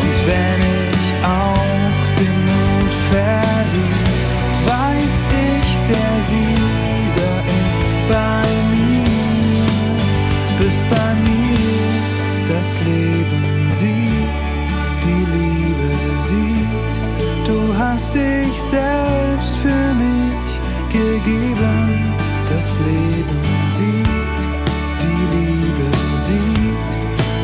Und 0.00 0.16
wenn 0.26 0.60
ich 0.92 1.06
auch 1.24 2.00
den 2.18 2.36
Mut 2.48 2.92
verliere, 3.10 4.12
weiß 4.66 5.16
ich, 5.48 5.68
der 5.90 6.14
Sieger 6.30 7.36
ist 7.60 7.84
bei 8.08 8.42
mir. 8.72 9.04
Bist 10.58 10.86
bei 10.90 11.14
mir, 11.26 12.54
das 12.54 12.78
Leben 12.80 13.70
sieht, 13.70 14.32
die 15.04 15.24
Liebe 15.36 15.90
sieht. 16.18 17.46
Du 17.46 17.76
hast 17.76 18.14
dich 18.14 18.60
selbst 18.60 19.56
für 19.56 19.94
mich 19.94 20.52
gegeben. 20.92 22.21
Das 22.54 22.78
Leben 22.80 23.40
sieht, 23.70 24.42
die 25.02 25.22
Liebe 25.34 25.88
sieht. 26.16 26.92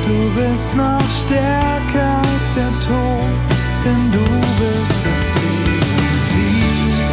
Du 0.06 0.18
bist 0.38 0.76
noch 0.76 1.08
stärker 1.22 2.18
als 2.18 2.46
der 2.54 2.72
Tod, 2.86 3.38
denn 3.84 4.12
du 4.12 4.24
bist 4.60 5.00
das 5.08 5.24
Leben 5.40 6.12
sieht, 6.32 7.08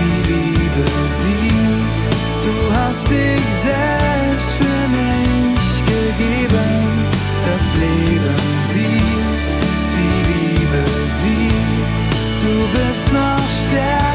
die 0.00 0.32
Liebe 0.32 0.84
sieht. 1.20 2.02
Du 2.46 2.54
hast 2.74 3.08
dich 3.10 3.46
selbst 3.70 4.50
für 4.58 4.82
mich 4.98 5.68
gegeben. 5.92 6.74
Das 7.48 7.64
Leben 7.76 8.36
sieht, 8.72 9.58
die 9.96 10.18
Liebe 10.32 10.82
sieht. 11.20 12.02
Du 12.42 12.54
bist 12.76 13.12
noch 13.12 13.48
stärker 13.68 14.05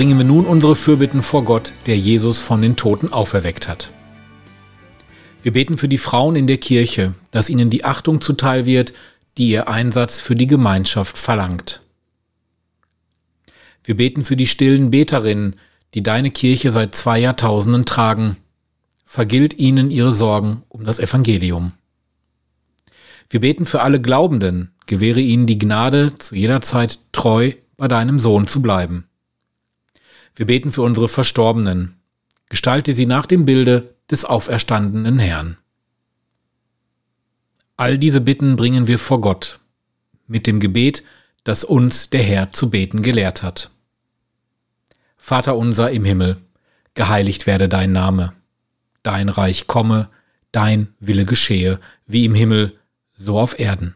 bringen 0.00 0.16
wir 0.16 0.24
nun 0.24 0.46
unsere 0.46 0.76
Fürbitten 0.76 1.20
vor 1.20 1.44
Gott, 1.44 1.74
der 1.84 1.98
Jesus 1.98 2.40
von 2.40 2.62
den 2.62 2.74
Toten 2.74 3.12
auferweckt 3.12 3.68
hat. 3.68 3.92
Wir 5.42 5.52
beten 5.52 5.76
für 5.76 5.88
die 5.88 5.98
Frauen 5.98 6.36
in 6.36 6.46
der 6.46 6.56
Kirche, 6.56 7.12
dass 7.32 7.50
ihnen 7.50 7.68
die 7.68 7.84
Achtung 7.84 8.22
zuteil 8.22 8.64
wird, 8.64 8.94
die 9.36 9.50
ihr 9.50 9.68
Einsatz 9.68 10.18
für 10.18 10.34
die 10.34 10.46
Gemeinschaft 10.46 11.18
verlangt. 11.18 11.82
Wir 13.84 13.94
beten 13.94 14.24
für 14.24 14.36
die 14.36 14.46
stillen 14.46 14.90
Beterinnen, 14.90 15.56
die 15.92 16.02
deine 16.02 16.30
Kirche 16.30 16.72
seit 16.72 16.94
zwei 16.94 17.18
Jahrtausenden 17.18 17.84
tragen. 17.84 18.38
Vergilt 19.04 19.58
ihnen 19.58 19.90
ihre 19.90 20.14
Sorgen 20.14 20.62
um 20.70 20.84
das 20.84 20.98
Evangelium. 20.98 21.72
Wir 23.28 23.40
beten 23.40 23.66
für 23.66 23.82
alle 23.82 24.00
Glaubenden, 24.00 24.70
gewähre 24.86 25.20
ihnen 25.20 25.46
die 25.46 25.58
Gnade, 25.58 26.14
zu 26.16 26.36
jeder 26.36 26.62
Zeit 26.62 27.00
treu 27.12 27.52
bei 27.76 27.86
deinem 27.86 28.18
Sohn 28.18 28.46
zu 28.46 28.62
bleiben. 28.62 29.04
Wir 30.34 30.46
beten 30.46 30.72
für 30.72 30.82
unsere 30.82 31.08
Verstorbenen, 31.08 31.96
gestalte 32.48 32.94
sie 32.94 33.06
nach 33.06 33.26
dem 33.26 33.44
Bilde 33.44 33.94
des 34.10 34.24
auferstandenen 34.24 35.18
Herrn. 35.18 35.56
All 37.76 37.98
diese 37.98 38.20
Bitten 38.20 38.56
bringen 38.56 38.86
wir 38.86 38.98
vor 38.98 39.20
Gott, 39.20 39.60
mit 40.26 40.46
dem 40.46 40.60
Gebet, 40.60 41.02
das 41.44 41.64
uns 41.64 42.10
der 42.10 42.22
Herr 42.22 42.52
zu 42.52 42.70
beten 42.70 43.02
gelehrt 43.02 43.42
hat. 43.42 43.70
Vater 45.16 45.56
unser 45.56 45.90
im 45.90 46.04
Himmel, 46.04 46.38
geheiligt 46.94 47.46
werde 47.46 47.68
dein 47.68 47.92
Name, 47.92 48.34
dein 49.02 49.28
Reich 49.28 49.66
komme, 49.66 50.10
dein 50.52 50.94
Wille 50.98 51.24
geschehe, 51.24 51.80
wie 52.06 52.24
im 52.24 52.34
Himmel, 52.34 52.78
so 53.14 53.38
auf 53.38 53.58
Erden. 53.58 53.94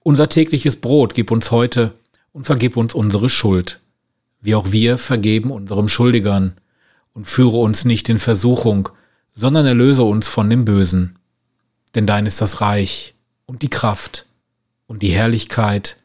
Unser 0.00 0.28
tägliches 0.28 0.76
Brot 0.76 1.14
gib 1.14 1.30
uns 1.30 1.50
heute 1.50 1.94
und 2.32 2.44
vergib 2.44 2.76
uns 2.76 2.94
unsere 2.94 3.28
Schuld, 3.28 3.80
wie 4.40 4.54
auch 4.54 4.72
wir 4.72 4.98
vergeben 4.98 5.50
unserem 5.50 5.88
Schuldigern, 5.88 6.54
und 7.12 7.26
führe 7.26 7.58
uns 7.58 7.84
nicht 7.84 8.08
in 8.08 8.18
Versuchung, 8.18 8.88
sondern 9.34 9.66
erlöse 9.66 10.04
uns 10.04 10.28
von 10.28 10.48
dem 10.48 10.64
Bösen. 10.64 11.18
Denn 11.94 12.06
dein 12.06 12.26
ist 12.26 12.40
das 12.40 12.60
Reich 12.60 13.14
und 13.46 13.62
die 13.62 13.68
Kraft 13.68 14.26
und 14.86 15.02
die 15.02 15.12
Herrlichkeit 15.12 15.98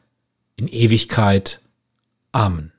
in 0.56 0.68
Ewigkeit. 0.68 1.60
Amen. 2.32 2.72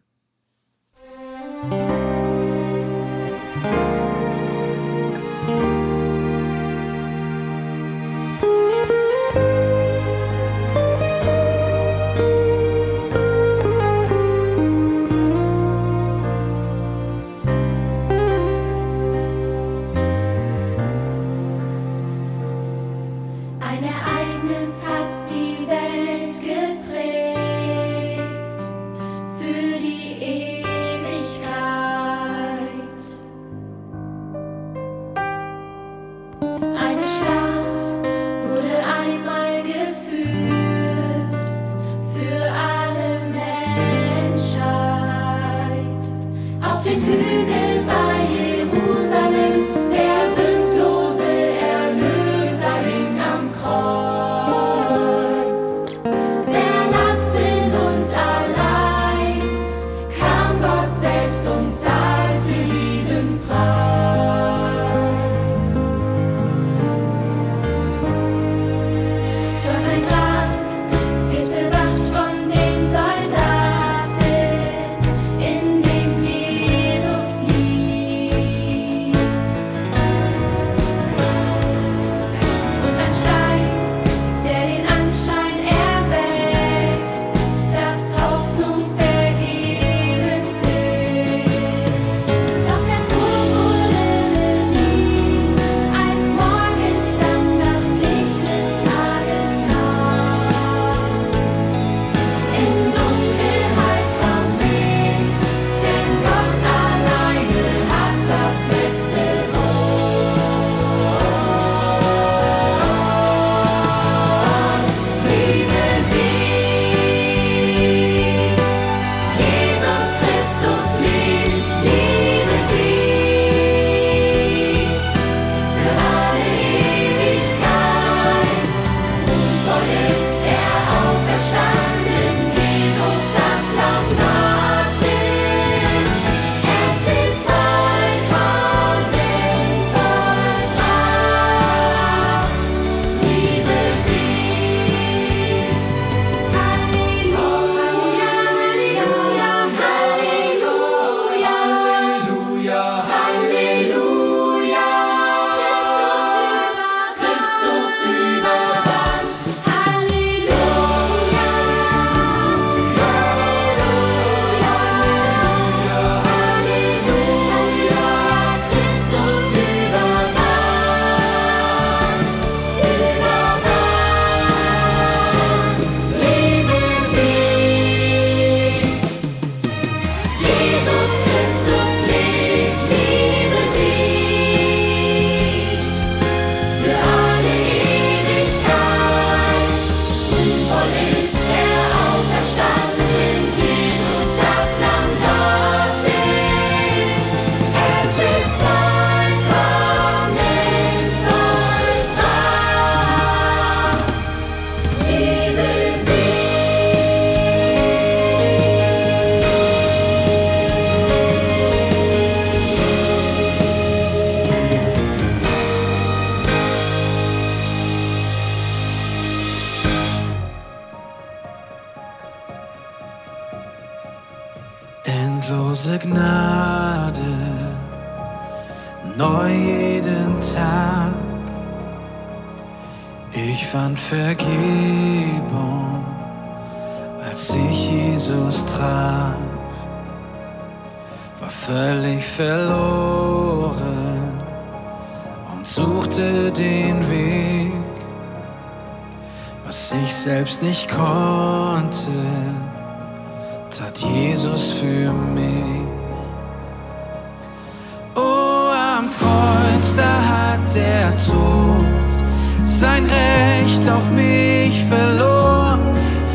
Sein 262.66 263.06
Recht 263.06 263.90
auf 263.90 264.10
mich 264.12 264.84
verloren, 264.86 265.80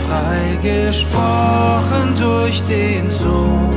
freigesprochen 0.07 2.15
durch 2.19 2.63
den 2.65 3.11
Sohn, 3.11 3.71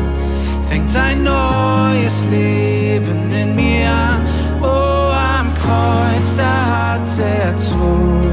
fängt 0.69 0.95
ein 0.95 1.23
neues 1.23 2.23
Leben 2.31 3.29
in 3.31 3.55
mir 3.55 3.89
an. 3.89 4.21
Oh, 4.61 5.11
am 5.11 5.53
Kreuz, 5.53 6.35
da 6.37 6.97
hat 6.97 7.17
der 7.17 7.57
Tod 7.57 8.31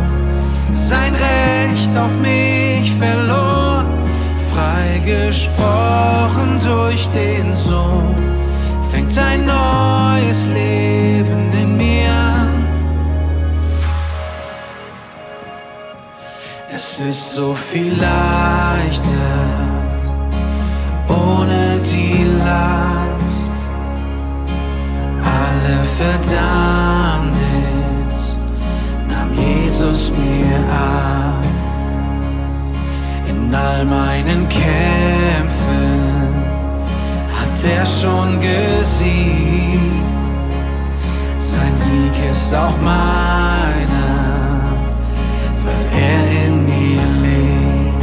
sein 0.74 1.14
Recht 1.14 1.96
auf 1.96 2.12
mich 2.20 2.92
verloren 2.94 3.62
freigesprochen 4.52 6.60
durch 6.60 7.08
den 7.08 7.56
Sohn, 7.56 8.14
fängt 8.90 9.16
ein 9.18 9.46
neues 9.46 10.46
Leben 10.46 11.52
in 11.60 11.76
mir 11.76 12.10
an. 12.10 12.21
Es 16.84 16.98
ist 16.98 17.34
so 17.34 17.54
viel 17.54 17.94
leichter 17.94 19.38
ohne 21.08 21.78
die 21.78 22.24
Last, 22.44 23.56
alle 25.38 25.78
Verdammnis 26.00 27.36
nahm 29.08 29.30
Jesus 29.32 30.10
mir 30.10 30.58
ab. 30.72 31.44
In 33.28 33.54
all 33.54 33.84
meinen 33.84 34.48
Kämpfen 34.48 36.34
hat 37.38 37.64
er 37.64 37.86
schon 37.86 38.40
gesiegt. 38.40 39.78
Sein 41.38 41.76
Sieg 41.76 42.16
ist 42.28 42.52
auch 42.52 42.76
meiner, 42.80 44.11
er 45.92 46.24
in 46.44 46.54
mir 46.64 47.04
lebt. 47.22 48.02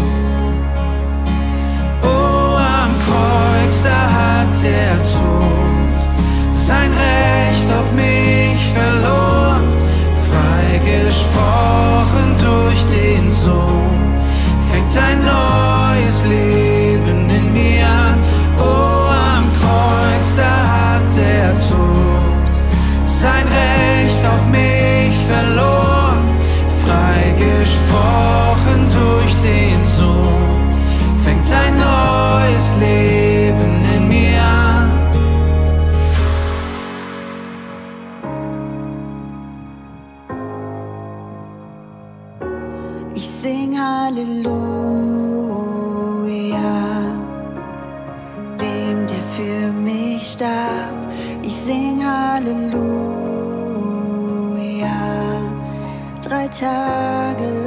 Oh, 2.04 2.56
am 2.56 2.91
Kreuz, 3.08 3.75
da 3.84 3.99
hat 4.19 4.54
der 4.63 4.95
Tod 5.13 5.97
sein 6.54 6.91
Recht 6.91 7.67
auf 7.80 7.89
mich 7.93 8.62
verloren, 8.73 9.63
freigesprochen 10.30 12.30
durch 12.38 12.82
den 12.86 13.32
Sohn 13.43 13.99
fängt 14.71 14.95
ein 14.97 15.19
neues 15.23 16.23
Leben 16.25 17.30
in 17.30 17.54
mir 17.54 17.86
an. 17.86 18.17
Oh, 18.58 19.08
am 19.36 19.45
Kreuz, 19.60 20.28
da 20.36 20.54
hat 20.75 21.15
der 21.15 21.52
Tod 21.69 22.43
sein 23.08 23.47
Recht 23.47 24.25
auf 24.25 24.45
mich 24.49 24.79
durch 29.30 29.36
den 29.41 29.86
Sohn, 29.97 30.73
fängt 31.23 31.52
ein 31.52 31.73
neues 31.78 32.67
Leben 32.80 33.86
in 33.95 34.08
mir 34.08 34.41
an. 34.41 34.89
Ich 43.16 43.28
sing 43.28 43.78
Halleluja, 43.78 44.49
dem, 48.59 49.07
der 49.07 49.24
für 49.36 49.72
mich 49.72 50.24
starb. 50.24 50.95
Ich 51.43 51.55
sing 51.55 52.03
Halleluja. 52.05 52.99
Drei 56.22 56.47
Tage 56.47 57.43
lag 57.43 57.59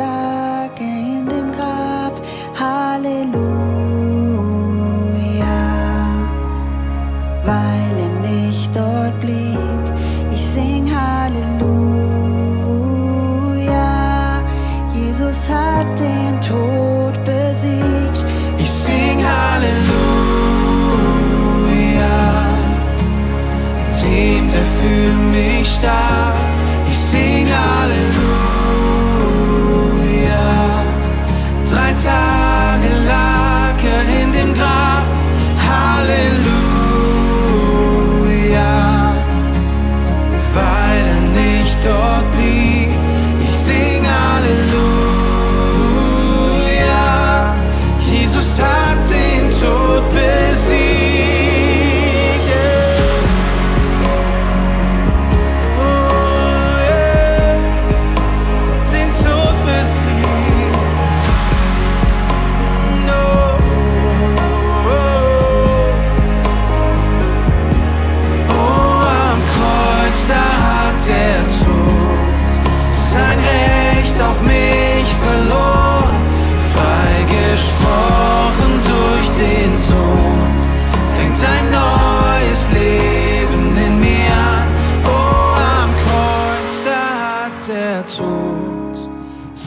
mich 25.83 26.12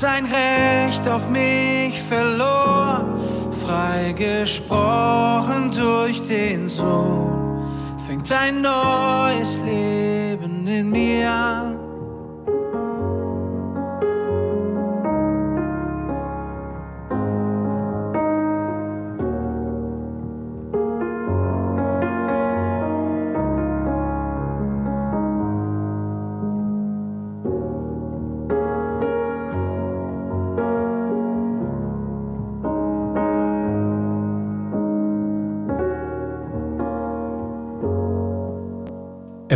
sein 0.06 0.26
Recht 0.26 1.08
auf 1.10 1.28
mich 1.30 2.00
verloren, 2.00 3.06
freigesprochen 3.66 5.72
durch 5.72 6.22
den 6.22 6.68
Sohn, 6.68 7.64
fängt 8.06 8.32
ein 8.32 8.62
neues 8.62 9.60
Leben 9.66 10.68
in 10.68 10.92
mir 10.92 11.32
an. 11.32 11.65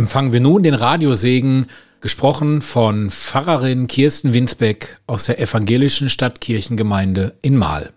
Empfangen 0.00 0.32
wir 0.32 0.40
nun 0.40 0.62
den 0.62 0.72
Radiosegen, 0.72 1.66
gesprochen 2.00 2.62
von 2.62 3.10
Pfarrerin 3.10 3.86
Kirsten 3.86 4.32
Winsbeck 4.32 4.98
aus 5.06 5.26
der 5.26 5.38
evangelischen 5.38 6.08
Stadtkirchengemeinde 6.08 7.34
in 7.42 7.58
Mahl. 7.58 7.92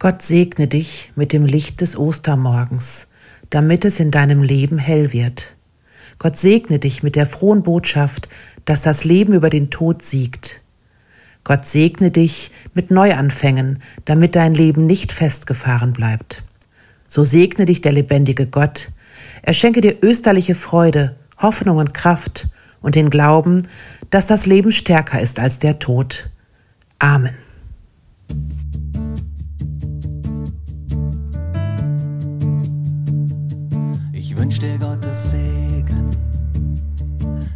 Gott 0.00 0.22
segne 0.22 0.66
dich 0.66 1.12
mit 1.14 1.32
dem 1.32 1.46
Licht 1.46 1.80
des 1.80 1.96
Ostermorgens, 1.96 3.06
damit 3.50 3.84
es 3.84 4.00
in 4.00 4.10
deinem 4.10 4.42
Leben 4.42 4.76
hell 4.76 5.12
wird. 5.12 5.54
Gott 6.18 6.36
segne 6.36 6.80
dich 6.80 7.04
mit 7.04 7.14
der 7.14 7.26
frohen 7.26 7.62
Botschaft, 7.62 8.28
dass 8.64 8.82
das 8.82 9.04
Leben 9.04 9.34
über 9.34 9.50
den 9.50 9.70
Tod 9.70 10.02
siegt. 10.02 10.62
Gott 11.44 11.64
segne 11.64 12.10
dich 12.10 12.50
mit 12.74 12.90
Neuanfängen, 12.90 13.80
damit 14.04 14.34
dein 14.34 14.54
Leben 14.54 14.84
nicht 14.84 15.12
festgefahren 15.12 15.92
bleibt. 15.92 16.42
So 17.06 17.22
segne 17.22 17.66
dich 17.66 17.82
der 17.82 17.92
lebendige 17.92 18.48
Gott. 18.48 18.90
Er 19.42 19.54
schenke 19.54 19.80
dir 19.80 19.98
österliche 20.02 20.54
Freude, 20.54 21.16
Hoffnung 21.38 21.78
und 21.78 21.92
Kraft 21.92 22.48
und 22.80 22.94
den 22.94 23.10
Glauben, 23.10 23.66
dass 24.10 24.26
das 24.26 24.46
Leben 24.46 24.70
stärker 24.70 25.20
ist 25.20 25.40
als 25.40 25.58
der 25.58 25.80
Tod. 25.80 26.30
Amen. 27.00 27.34
Ich 34.12 34.36
wünsch 34.36 34.60
dir 34.60 34.78
Gottes 34.78 35.32
Segen. 35.32 36.10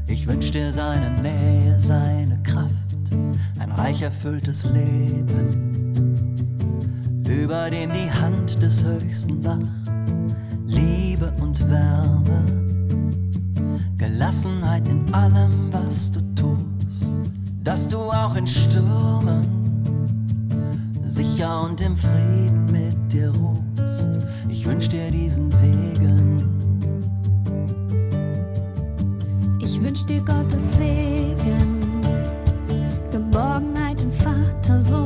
Ich 0.08 0.26
wünsch 0.26 0.50
dir 0.50 0.72
seine 0.72 1.10
Nähe, 1.22 1.78
seine 1.78 2.42
Kraft, 2.42 2.96
ein 3.60 3.70
reich 3.70 4.02
erfülltes 4.02 4.64
Leben 4.64 5.76
über 7.46 7.70
dem 7.70 7.90
die 7.92 8.10
Hand 8.10 8.60
des 8.60 8.84
Höchsten 8.84 9.44
wacht. 9.44 9.86
Und 11.46 11.70
Wärme, 11.70 12.42
Gelassenheit 13.96 14.88
in 14.88 15.14
allem, 15.14 15.72
was 15.72 16.10
du 16.10 16.20
tust, 16.34 17.18
dass 17.62 17.86
du 17.86 17.98
auch 17.98 18.34
in 18.34 18.48
Stürmen 18.48 19.46
sicher 21.04 21.62
und 21.62 21.80
im 21.80 21.94
Frieden 21.94 22.66
mit 22.72 23.12
dir 23.12 23.30
ruhst. 23.30 24.18
Ich 24.48 24.66
wünsch 24.66 24.88
dir 24.88 25.08
diesen 25.12 25.48
Segen. 25.48 26.42
Ich 29.60 29.80
wünsch 29.80 30.04
dir 30.04 30.18
Gottes 30.18 30.78
Segen, 30.78 32.02
Geborgenheit 33.12 34.02
im 34.02 34.10
Vater, 34.10 34.80
Sohn 34.80 35.05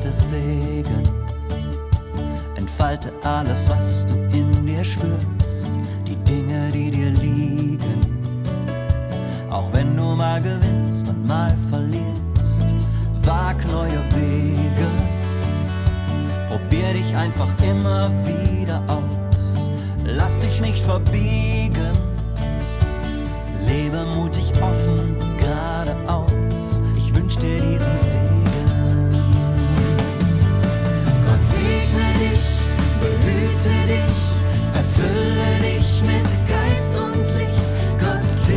Gottes 0.00 0.30
Segen. 0.30 1.02
Entfalte 2.56 3.12
alles, 3.22 3.68
was 3.68 4.06
du 4.06 4.14
in 4.34 4.50
dir 4.64 4.82
spürst, 4.82 5.78
die 6.08 6.16
Dinge, 6.24 6.70
die 6.72 6.90
dir 6.90 7.10
liegen. 7.10 8.00
Auch 9.50 9.70
wenn 9.74 9.94
du 9.94 10.16
mal 10.16 10.40
gewinnst 10.40 11.06
und 11.06 11.26
mal 11.26 11.54
verlierst, 11.68 12.64
wag 13.24 13.56
neue 13.70 14.00
Wege. 14.16 14.88
Probier 16.48 16.94
dich 16.94 17.14
einfach 17.14 17.52
immer 17.62 18.10
wieder 18.24 18.82
aus. 18.88 19.68
Lass 20.06 20.40
dich 20.40 20.62
nicht 20.62 20.82
verbiegen. 20.82 21.92
Lebe 23.66 24.06
mutig, 24.16 24.50
offen, 24.62 25.14
geradeaus. 25.36 26.80
Ich 26.96 27.14
wünsch 27.14 27.36
dir 27.36 27.60
diesen 27.60 27.98
Segen. 27.98 28.39
Behüte 33.62 33.86
dich, 33.86 34.20
erfülle 34.74 35.60
dich 35.62 36.02
mit 36.02 36.28
Geist 36.48 36.94
und 36.96 37.16
Licht. 37.38 37.66
Gott 37.98 38.30
segne 38.30 38.56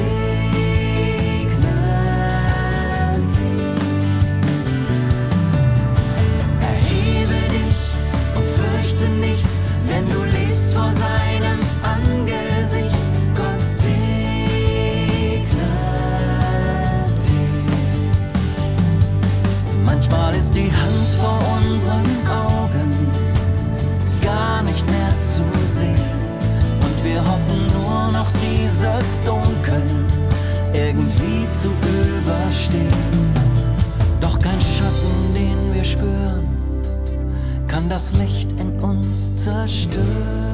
dich. 3.31 3.73
Erhebe 6.61 7.39
dich 7.51 7.79
und 8.35 8.47
fürchte 8.47 9.05
nichts, 9.19 9.53
denn 9.87 10.05
du 10.09 10.23
lebst 10.23 10.73
vor 10.73 10.91
seinem 10.93 11.59
Angesicht. 11.83 13.03
Gott 13.35 13.65
segne 13.65 13.91
dich. 17.23 17.61
Manchmal 19.85 20.35
ist 20.35 20.55
die 20.55 20.71
Hand 20.71 21.09
vor 21.19 21.39
unseren 21.57 22.27
Augen 22.27 22.52
dieses 28.83 29.19
Dunkel 29.23 29.81
irgendwie 30.73 31.49
zu 31.51 31.69
überstehen. 31.69 33.33
Doch 34.19 34.37
kein 34.39 34.59
Schatten, 34.59 35.33
den 35.33 35.73
wir 35.73 35.83
spüren, 35.83 36.47
kann 37.67 37.87
das 37.89 38.13
Licht 38.15 38.51
in 38.59 38.71
uns 38.81 39.35
zerstören. 39.35 40.52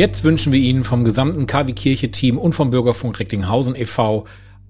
Jetzt 0.00 0.24
wünschen 0.24 0.52
wir 0.54 0.60
Ihnen 0.60 0.82
vom 0.82 1.04
gesamten 1.04 1.46
KW-Kirche-Team 1.46 2.38
und 2.38 2.54
vom 2.54 2.70
Bürgerfunk 2.70 3.20
Recklinghausen 3.20 3.76
e.V. 3.76 4.24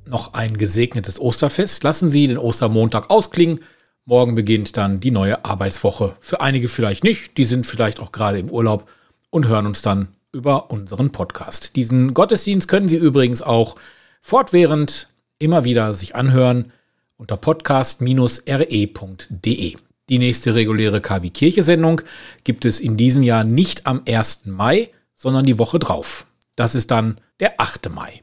noch 0.05 0.35
ein 0.35 0.57
gesegnetes 0.57 1.21
Osterfest. 1.21 1.85
Lassen 1.85 2.11
Sie 2.11 2.27
den 2.27 2.37
Ostermontag 2.37 3.11
ausklingen. 3.11 3.61
Morgen 4.05 4.35
beginnt 4.35 4.77
dann 4.77 4.99
die 4.99 5.13
neue 5.13 5.45
Arbeitswoche. 5.45 6.17
Für 6.19 6.41
einige 6.41 6.67
vielleicht 6.67 7.05
nicht, 7.05 7.37
die 7.37 7.45
sind 7.45 7.65
vielleicht 7.65 8.01
auch 8.01 8.11
gerade 8.11 8.41
im 8.41 8.51
Urlaub 8.51 8.91
und 9.31 9.47
hören 9.47 9.67
uns 9.67 9.83
dann 9.83 10.09
über 10.33 10.73
unseren 10.73 11.13
Podcast. 11.13 11.77
Diesen 11.77 12.13
Gottesdienst 12.13 12.67
können 12.67 12.89
Sie 12.89 12.97
übrigens 12.97 13.41
auch 13.41 13.77
fortwährend 14.23 15.07
immer 15.39 15.63
wieder 15.63 15.95
sich 15.95 16.17
anhören 16.17 16.73
unter 17.19 17.37
podcast-re.de. 17.37 19.77
Die 20.09 20.19
nächste 20.19 20.57
reguläre 20.57 21.01
KW 21.01 21.31
Kirche 21.31 21.63
Sendung 21.63 22.01
gibt 22.43 22.65
es 22.65 22.81
in 22.81 22.97
diesem 22.97 23.23
Jahr 23.23 23.45
nicht 23.45 23.87
am 23.87 24.03
1. 24.09 24.47
Mai, 24.47 24.91
sondern 25.21 25.45
die 25.45 25.59
Woche 25.59 25.79
drauf. 25.79 26.27
Das 26.57 26.75
ist 26.75 26.91
dann 26.91 27.21
der 27.41 27.61
8. 27.61 27.91
Mai. 27.91 28.23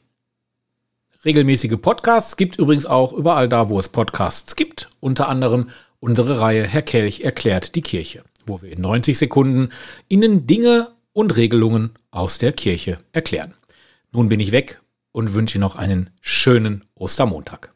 Regelmäßige 1.24 1.78
Podcasts 1.80 2.38
gibt 2.38 2.58
übrigens 2.58 2.88
auch 2.88 3.14
überall 3.14 3.48
da, 3.48 3.70
wo 3.70 3.80
es 3.80 3.90
Podcasts 3.90 4.56
gibt, 4.56 4.90
unter 5.00 5.28
anderem 5.28 5.70
unsere 6.00 6.42
Reihe 6.42 6.64
Herr 6.64 6.82
Kelch 6.82 7.22
erklärt 7.22 7.76
die 7.76 7.82
Kirche, 7.82 8.24
wo 8.48 8.64
wir 8.64 8.72
in 8.72 8.82
90 8.82 9.16
Sekunden 9.16 9.70
Ihnen 10.10 10.48
Dinge 10.48 10.88
und 11.14 11.36
Regelungen 11.38 11.92
aus 12.10 12.40
der 12.40 12.52
Kirche 12.52 12.98
erklären. 13.14 13.54
Nun 14.12 14.28
bin 14.30 14.40
ich 14.40 14.52
weg 14.52 14.82
und 15.12 15.36
wünsche 15.36 15.60
noch 15.60 15.76
einen 15.76 16.10
schönen 16.22 16.84
Ostermontag. 16.96 17.74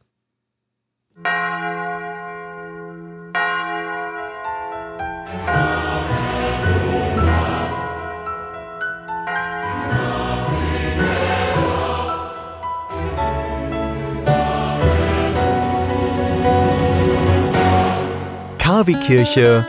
KW 18.81 18.93
Kirche 18.99 19.65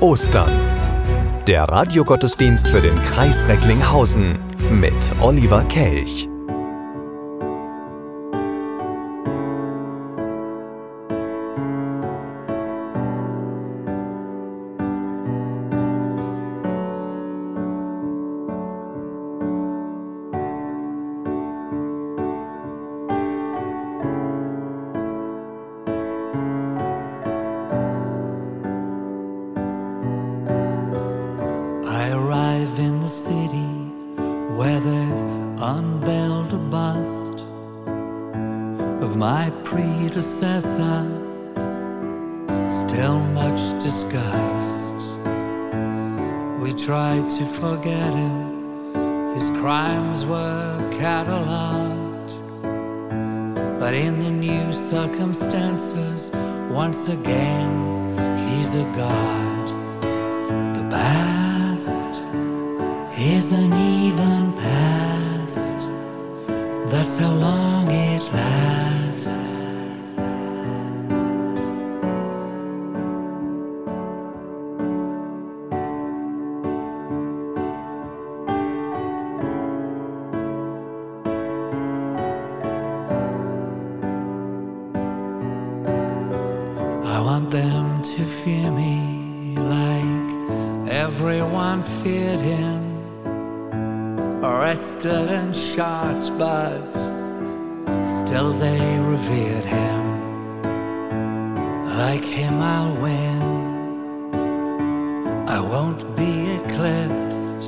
Ostern. 0.00 0.50
Der 1.46 1.64
Radiogottesdienst 1.64 2.66
für 2.66 2.80
den 2.80 3.00
Kreis 3.02 3.46
Recklinghausen 3.46 4.40
mit 4.72 4.96
Oliver 5.20 5.62
Kelch. 5.64 6.29
I'll 102.72 102.94
win. 103.02 103.42
I 105.56 105.60
won't 105.72 106.02
be 106.20 106.32
eclipsed. 106.58 107.62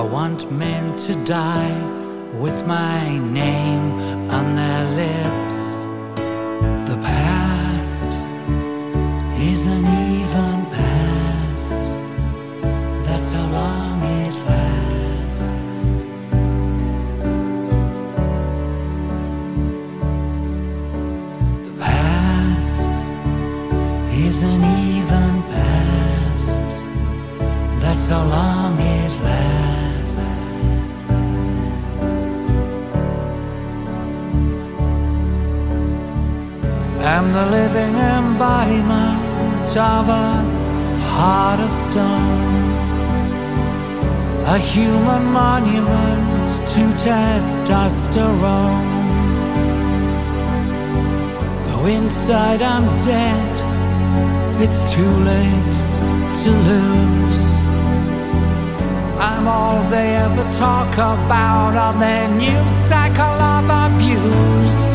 I 0.00 0.02
want 0.16 0.50
men 0.50 0.98
to 1.06 1.12
die 1.24 1.78
with 2.42 2.66
my 2.66 3.00
name 3.42 3.86
on 4.38 4.46
their 4.60 4.84
lips. 5.02 5.58
The 6.90 6.98
past 7.12 8.10
is 9.50 9.60
an 9.66 9.84
it's 54.78 54.94
too 54.94 55.14
late 55.20 55.76
to 56.42 56.50
lose. 56.50 57.44
I'm 59.18 59.48
all 59.48 59.88
they 59.88 60.16
ever 60.16 60.44
talk 60.52 60.92
about 60.94 61.76
on 61.76 61.98
their 61.98 62.28
new 62.28 62.68
cycle 62.88 63.24
of 63.24 63.64
abuse. 63.86 64.85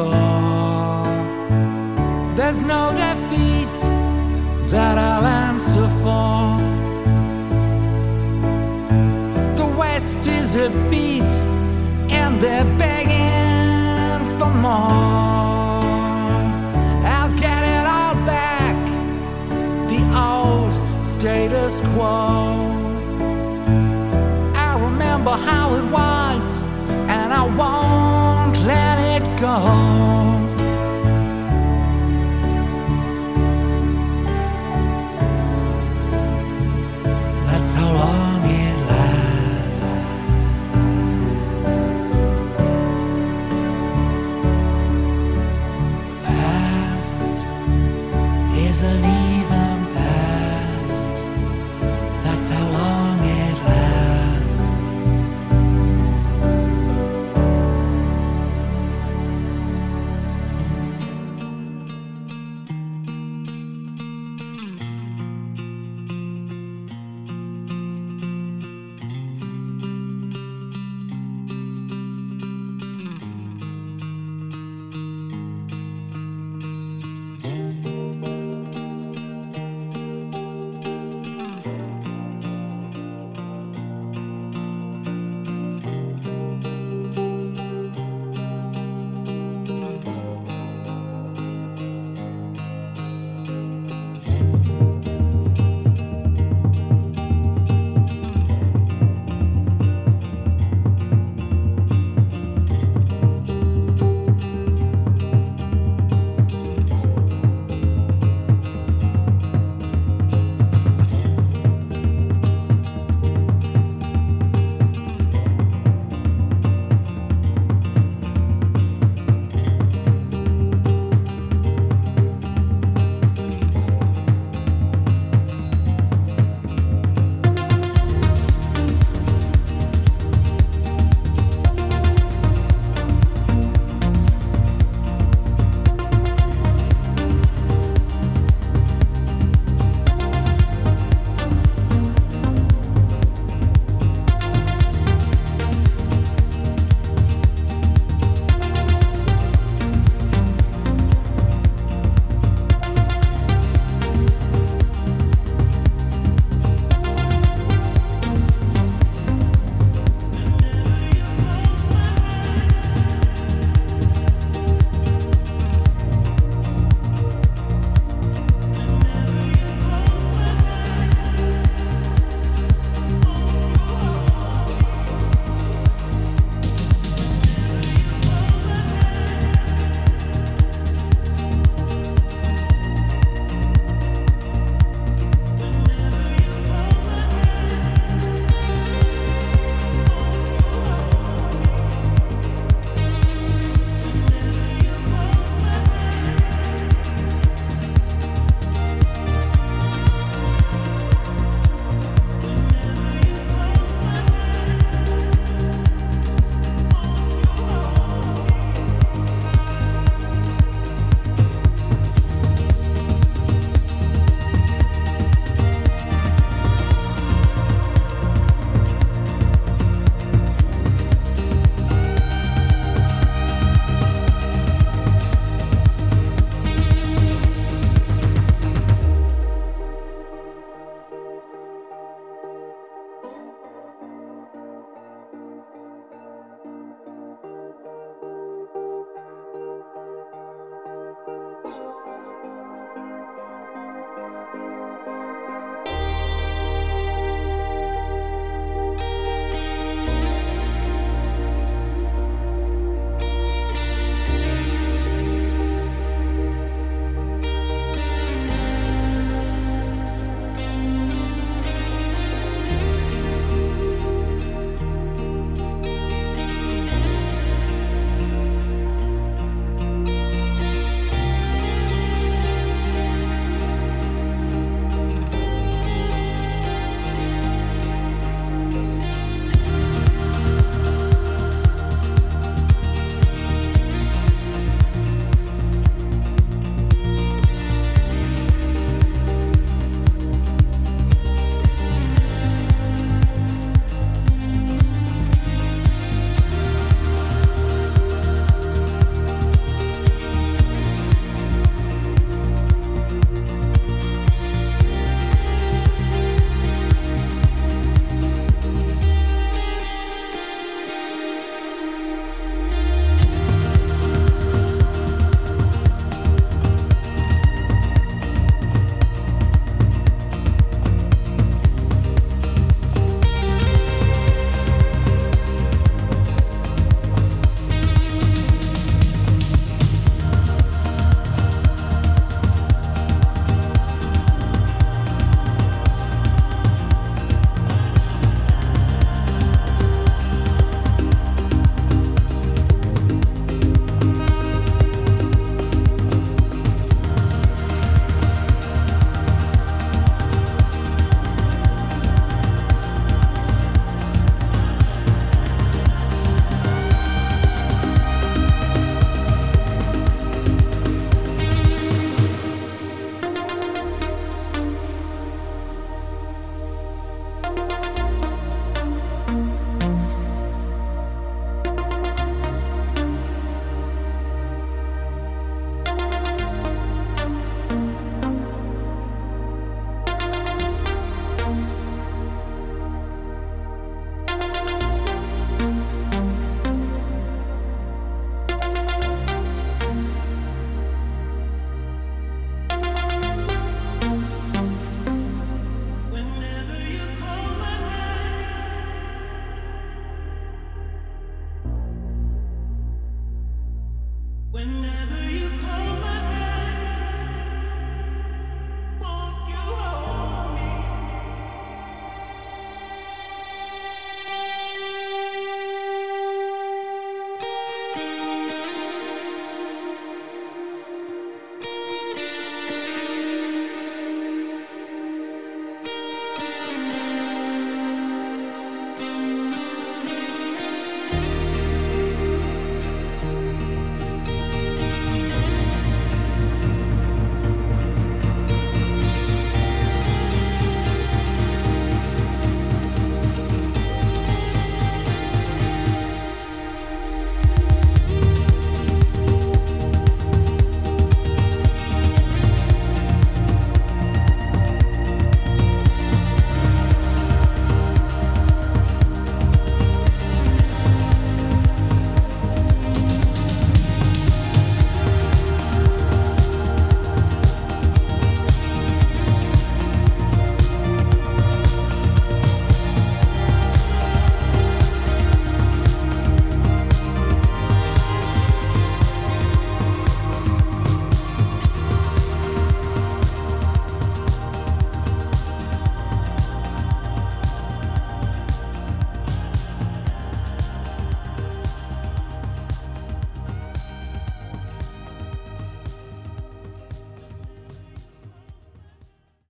Score. 0.00 1.04
There's 2.36 2.60
no 2.60 2.92
defeat 3.04 3.76
that 4.70 4.96
I'll 4.98 5.26
answer 5.26 5.88
for. 6.02 6.38
The 9.60 9.68
West 9.78 10.26
is 10.26 10.56
a 10.56 10.70
feat, 10.88 11.32
and 12.20 12.40
they're 12.42 12.70
begging 12.78 14.24
for 14.38 14.52
more. 14.66 15.84
I'll 17.14 17.34
get 17.46 17.62
it 17.76 17.86
all 17.96 18.16
back, 18.34 18.78
the 19.92 20.02
old 20.30 20.72
status 20.98 21.80
quo. 21.92 22.16
I 24.68 24.70
remember 24.86 25.32
how 25.32 25.74
it 25.74 25.86
was, 26.00 26.42
and 27.16 27.32
I 27.32 27.44
won't 27.60 28.56
let 28.64 28.96
it 29.14 29.24
go. 29.40 29.89